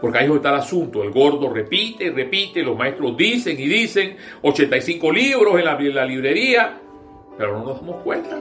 Porque 0.00 0.18
ahí 0.18 0.30
está 0.32 0.50
el 0.50 0.56
asunto. 0.56 1.02
El 1.02 1.10
gordo 1.10 1.52
repite 1.52 2.04
y 2.04 2.10
repite, 2.10 2.62
los 2.62 2.76
maestros 2.76 3.16
dicen 3.16 3.58
y 3.58 3.66
dicen, 3.66 4.16
85 4.42 5.12
libros 5.12 5.58
en 5.58 5.64
la, 5.64 5.78
en 5.78 5.94
la 5.94 6.04
librería, 6.04 6.80
pero 7.36 7.58
no 7.58 7.64
nos 7.64 7.80
damos 7.80 8.02
cuenta. 8.02 8.40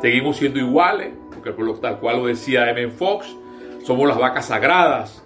Seguimos 0.00 0.36
siendo 0.36 0.58
iguales, 0.58 1.12
porque 1.32 1.52
tal 1.80 1.98
cual 1.98 2.18
lo 2.18 2.26
decía 2.26 2.70
M. 2.70 2.90
Fox, 2.90 3.34
somos 3.84 4.08
las 4.08 4.18
vacas 4.18 4.46
sagradas. 4.46 5.24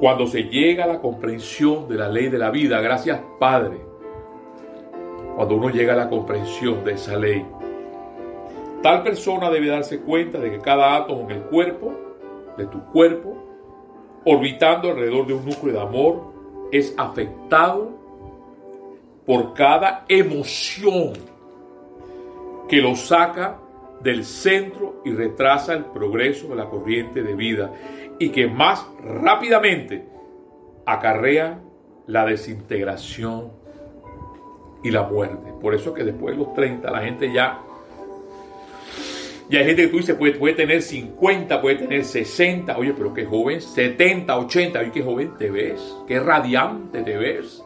Cuando 0.00 0.26
se 0.26 0.42
llega 0.44 0.84
a 0.84 0.88
la 0.88 1.00
comprensión 1.00 1.88
de 1.88 1.96
la 1.96 2.08
ley 2.08 2.28
de 2.28 2.38
la 2.38 2.50
vida, 2.50 2.80
gracias 2.80 3.20
Padre, 3.38 3.78
cuando 5.36 5.54
uno 5.54 5.70
llega 5.70 5.94
a 5.94 5.96
la 5.96 6.08
comprensión 6.10 6.84
de 6.84 6.92
esa 6.92 7.16
ley. 7.16 7.46
Tal 8.82 9.02
persona 9.02 9.50
debe 9.50 9.68
darse 9.68 10.00
cuenta 10.00 10.38
de 10.38 10.50
que 10.50 10.58
cada 10.58 10.96
átomo 10.96 11.22
en 11.22 11.36
el 11.36 11.42
cuerpo, 11.44 11.94
de 12.58 12.66
tu 12.66 12.84
cuerpo, 12.92 13.45
orbitando 14.26 14.90
alrededor 14.90 15.26
de 15.26 15.34
un 15.34 15.46
núcleo 15.46 15.72
de 15.72 15.80
amor, 15.80 16.22
es 16.72 16.94
afectado 16.98 17.90
por 19.24 19.54
cada 19.54 20.04
emoción 20.08 21.12
que 22.68 22.82
lo 22.82 22.96
saca 22.96 23.58
del 24.02 24.24
centro 24.24 25.00
y 25.04 25.12
retrasa 25.12 25.74
el 25.74 25.86
progreso 25.86 26.48
de 26.48 26.56
la 26.56 26.68
corriente 26.68 27.22
de 27.22 27.34
vida 27.34 27.72
y 28.18 28.30
que 28.30 28.48
más 28.48 28.86
rápidamente 29.02 30.04
acarrea 30.84 31.60
la 32.06 32.24
desintegración 32.24 33.52
y 34.82 34.90
la 34.90 35.04
muerte. 35.04 35.52
Por 35.60 35.74
eso 35.74 35.94
que 35.94 36.04
después 36.04 36.36
de 36.36 36.44
los 36.44 36.52
30 36.54 36.90
la 36.90 37.00
gente 37.00 37.32
ya... 37.32 37.62
Y 39.48 39.56
hay 39.56 39.64
gente 39.64 39.82
que 39.82 39.88
tú 39.88 39.96
dices, 39.98 40.16
puede, 40.16 40.32
puede 40.34 40.54
tener 40.54 40.82
50, 40.82 41.60
puede 41.60 41.76
tener 41.76 42.04
60. 42.04 42.76
Oye, 42.76 42.92
pero 42.96 43.14
qué 43.14 43.24
joven, 43.24 43.60
70, 43.60 44.36
80. 44.38 44.80
Oye, 44.80 44.90
qué 44.90 45.02
joven 45.02 45.32
te 45.38 45.50
ves, 45.50 45.96
qué 46.08 46.18
radiante 46.18 47.02
te 47.02 47.16
ves. 47.16 47.62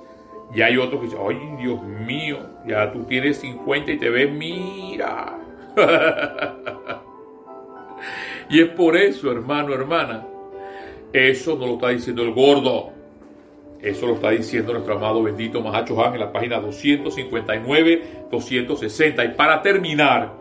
Y 0.55 0.62
hay 0.62 0.77
otros 0.77 1.01
que 1.01 1.07
dicen, 1.07 1.21
ay, 1.27 1.38
Dios 1.62 1.83
mío, 1.83 2.38
ya 2.66 2.93
tú 2.93 3.05
tienes 3.05 3.38
50 3.38 3.93
y 3.93 3.99
te 3.99 4.11
ves, 4.11 4.31
mira. 4.31 5.38
y 8.51 8.61
es 8.61 8.69
por 8.71 8.97
eso, 8.97 9.31
hermano, 9.31 9.73
hermana. 9.73 10.27
Eso 11.12 11.57
no 11.57 11.66
lo 11.66 11.75
está 11.75 11.88
diciendo 11.90 12.23
el 12.23 12.33
gordo. 12.33 12.90
Eso 13.81 14.07
lo 14.07 14.14
está 14.14 14.31
diciendo 14.31 14.75
nuestro 14.75 14.97
amado 14.97 15.23
bendito 15.23 15.62
Mahacho 15.62 16.05
Han 16.05 16.14
en 16.14 16.21
la 16.21 16.33
página 16.33 16.61
259, 16.61 18.27
260. 18.31 19.25
Y 19.25 19.29
para 19.35 19.62
terminar, 19.62 20.35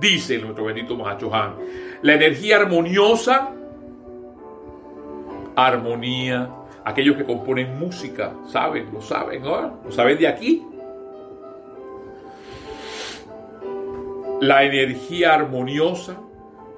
dice 0.00 0.38
nuestro 0.38 0.64
bendito 0.64 0.96
Mahacho 0.96 1.34
Han, 1.34 1.54
la 2.02 2.14
energía 2.14 2.56
armoniosa, 2.56 3.50
armonía, 5.54 6.50
aquellos 6.84 7.16
que 7.16 7.24
componen 7.24 7.78
música, 7.78 8.32
saben, 8.46 8.92
lo 8.92 9.00
saben, 9.00 9.42
¿no? 9.42 9.80
Lo 9.84 9.92
saben 9.92 10.18
de 10.18 10.28
aquí. 10.28 10.66
La 14.40 14.64
energía 14.64 15.34
armoniosa 15.34 16.16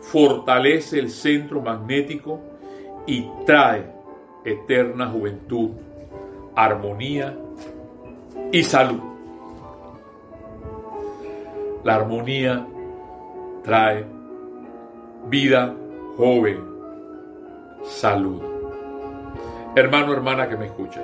fortalece 0.01 0.99
el 0.99 1.11
centro 1.11 1.63
magnético 1.63 2.41
y 3.07 3.27
trae 3.47 3.91
eterna 4.45 5.09
juventud 5.09 5.71
armonía 6.55 7.37
y 8.53 8.63
salud. 8.63 9.01
La 11.83 11.97
armonía 11.97 12.67
trae 13.65 14.05
vida 15.29 15.75
joven, 16.17 16.61
salud. 17.83 18.41
Hermano, 19.75 20.13
hermana 20.13 20.49
que 20.49 20.57
me 20.57 20.67
escucha, 20.67 21.01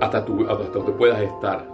hasta, 0.00 0.24
tú, 0.24 0.44
hasta 0.48 0.64
donde 0.70 0.92
puedas 0.92 1.20
estar. 1.20 1.64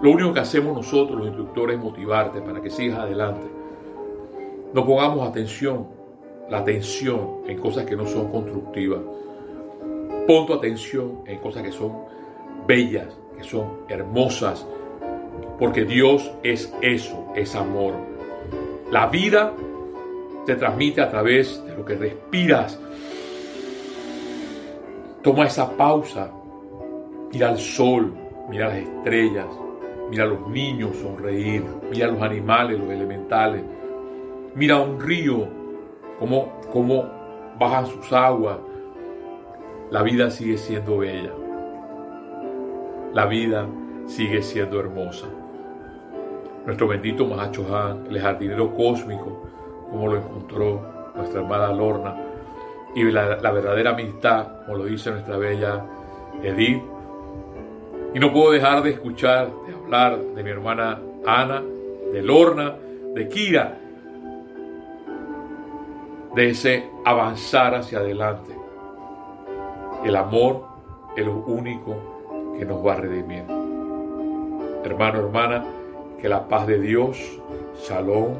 Lo 0.00 0.10
único 0.10 0.32
que 0.32 0.40
hacemos 0.40 0.74
nosotros, 0.74 1.18
los 1.18 1.26
instructores, 1.26 1.76
es 1.76 1.82
motivarte 1.82 2.40
para 2.40 2.60
que 2.60 2.70
sigas 2.70 3.00
adelante. 3.00 3.46
No 4.72 4.86
pongamos 4.86 5.28
atención 5.28 5.86
la 6.48 6.58
atención 6.58 7.42
en 7.46 7.58
cosas 7.58 7.84
que 7.84 7.96
no 7.96 8.06
son 8.06 8.30
constructivas. 8.30 9.00
Pon 10.26 10.46
tu 10.46 10.54
atención 10.54 11.22
en 11.26 11.38
cosas 11.38 11.62
que 11.62 11.72
son 11.72 12.04
bellas, 12.66 13.16
que 13.36 13.44
son 13.44 13.82
hermosas, 13.88 14.66
porque 15.58 15.84
Dios 15.84 16.30
es 16.42 16.72
eso, 16.80 17.26
es 17.34 17.54
amor. 17.54 17.94
La 18.90 19.06
vida 19.06 19.52
se 20.46 20.56
transmite 20.56 21.00
a 21.00 21.10
través 21.10 21.64
de 21.64 21.76
lo 21.76 21.84
que 21.84 21.94
respiras. 21.94 22.78
Toma 25.22 25.46
esa 25.46 25.70
pausa, 25.76 26.30
mira 27.32 27.50
al 27.50 27.58
sol, 27.58 28.12
mira 28.50 28.68
las 28.68 28.78
estrellas, 28.78 29.46
mira 30.10 30.24
a 30.24 30.26
los 30.26 30.48
niños 30.48 30.96
sonreír, 30.96 31.64
mira 31.90 32.06
a 32.06 32.10
los 32.10 32.22
animales, 32.22 32.78
los 32.78 32.90
elementales, 32.90 33.62
mira 34.54 34.78
un 34.78 35.00
río, 35.00 35.48
cómo, 36.18 36.60
cómo 36.72 37.08
bajan 37.58 37.86
sus 37.86 38.12
aguas. 38.12 38.58
La 39.90 40.02
vida 40.02 40.30
sigue 40.30 40.56
siendo 40.56 40.98
bella. 40.98 41.32
La 43.14 43.26
vida 43.26 43.66
sigue 44.06 44.42
siendo 44.42 44.80
hermosa. 44.80 45.28
Nuestro 46.66 46.88
bendito 46.88 47.26
Mahacho 47.26 47.64
Han, 47.74 48.06
el 48.08 48.20
jardinero 48.20 48.74
cósmico, 48.74 49.42
como 49.90 50.08
lo 50.08 50.18
encontró 50.18 51.12
nuestra 51.14 51.40
hermana 51.40 51.72
Lorna, 51.72 52.16
y 52.94 53.04
la, 53.04 53.36
la 53.36 53.50
verdadera 53.50 53.90
amistad, 53.90 54.64
como 54.64 54.78
lo 54.78 54.84
dice 54.84 55.10
nuestra 55.10 55.36
bella 55.36 55.84
Edith. 56.42 56.82
Y 58.14 58.18
no 58.18 58.32
puedo 58.32 58.52
dejar 58.52 58.82
de 58.82 58.90
escuchar, 58.90 59.50
de 59.66 59.74
hablar 59.74 60.18
de 60.18 60.42
mi 60.42 60.50
hermana 60.50 61.00
Ana, 61.26 61.62
de 62.12 62.22
Lorna, 62.22 62.76
de 63.14 63.28
Kira, 63.28 63.78
de 66.34 66.50
ese 66.50 66.90
avanzar 67.04 67.74
hacia 67.74 67.98
adelante. 67.98 68.54
El 70.04 70.16
amor 70.16 70.64
es 71.16 71.24
lo 71.24 71.36
único 71.36 72.54
que 72.58 72.64
nos 72.64 72.84
va 72.84 72.94
a 72.94 72.96
redimir. 72.96 73.44
Hermano, 74.84 75.20
hermana, 75.20 75.64
que 76.22 76.28
la 76.28 76.46
paz 76.46 76.68
de 76.68 76.78
Dios, 76.78 77.18
Salón, 77.74 78.38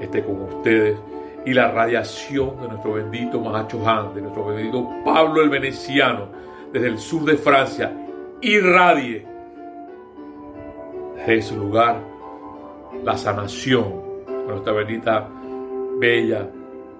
esté 0.00 0.22
con 0.24 0.42
ustedes. 0.42 0.96
Y 1.44 1.52
la 1.52 1.72
radiación 1.72 2.60
de 2.60 2.68
nuestro 2.68 2.92
bendito 2.92 3.40
Mahacho 3.40 3.86
Han, 3.86 4.14
de 4.14 4.22
nuestro 4.22 4.46
bendito 4.46 4.88
Pablo 5.04 5.42
el 5.42 5.50
Veneciano, 5.50 6.28
desde 6.72 6.86
el 6.86 6.98
sur 6.98 7.24
de 7.24 7.36
Francia, 7.36 7.92
irradie 8.40 9.26
de 11.26 11.36
ese 11.36 11.56
lugar 11.56 12.00
la 13.02 13.16
sanación 13.16 13.90
con 14.24 14.46
nuestra 14.46 14.72
bendita, 14.72 15.28
bella, 15.98 16.48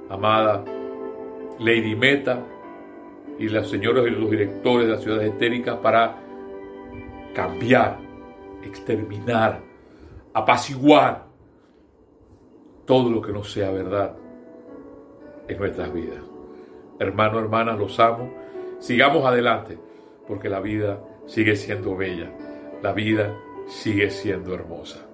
amada 0.08 0.64
Lady 1.60 1.94
Meta 1.94 2.40
y 3.38 3.48
los 3.48 3.70
señores 3.70 4.06
y 4.06 4.10
los 4.10 4.30
directores 4.30 4.86
de 4.86 4.92
las 4.92 5.02
ciudades 5.02 5.32
estéricas 5.32 5.76
para 5.76 6.16
cambiar, 7.32 7.98
exterminar 8.64 9.69
apaciguar 10.34 11.26
todo 12.84 13.10
lo 13.10 13.20
que 13.22 13.32
no 13.32 13.44
sea 13.44 13.70
verdad 13.70 14.16
en 15.48 15.58
nuestras 15.58 15.92
vidas. 15.92 16.22
Hermano, 16.98 17.38
hermanas, 17.38 17.78
los 17.78 17.98
amo. 17.98 18.30
Sigamos 18.78 19.24
adelante, 19.24 19.78
porque 20.26 20.48
la 20.48 20.60
vida 20.60 21.00
sigue 21.26 21.56
siendo 21.56 21.96
bella, 21.96 22.30
la 22.82 22.92
vida 22.92 23.36
sigue 23.66 24.10
siendo 24.10 24.54
hermosa. 24.54 25.06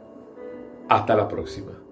Hasta 0.89 1.17
la 1.17 1.29
próxima. 1.29 1.86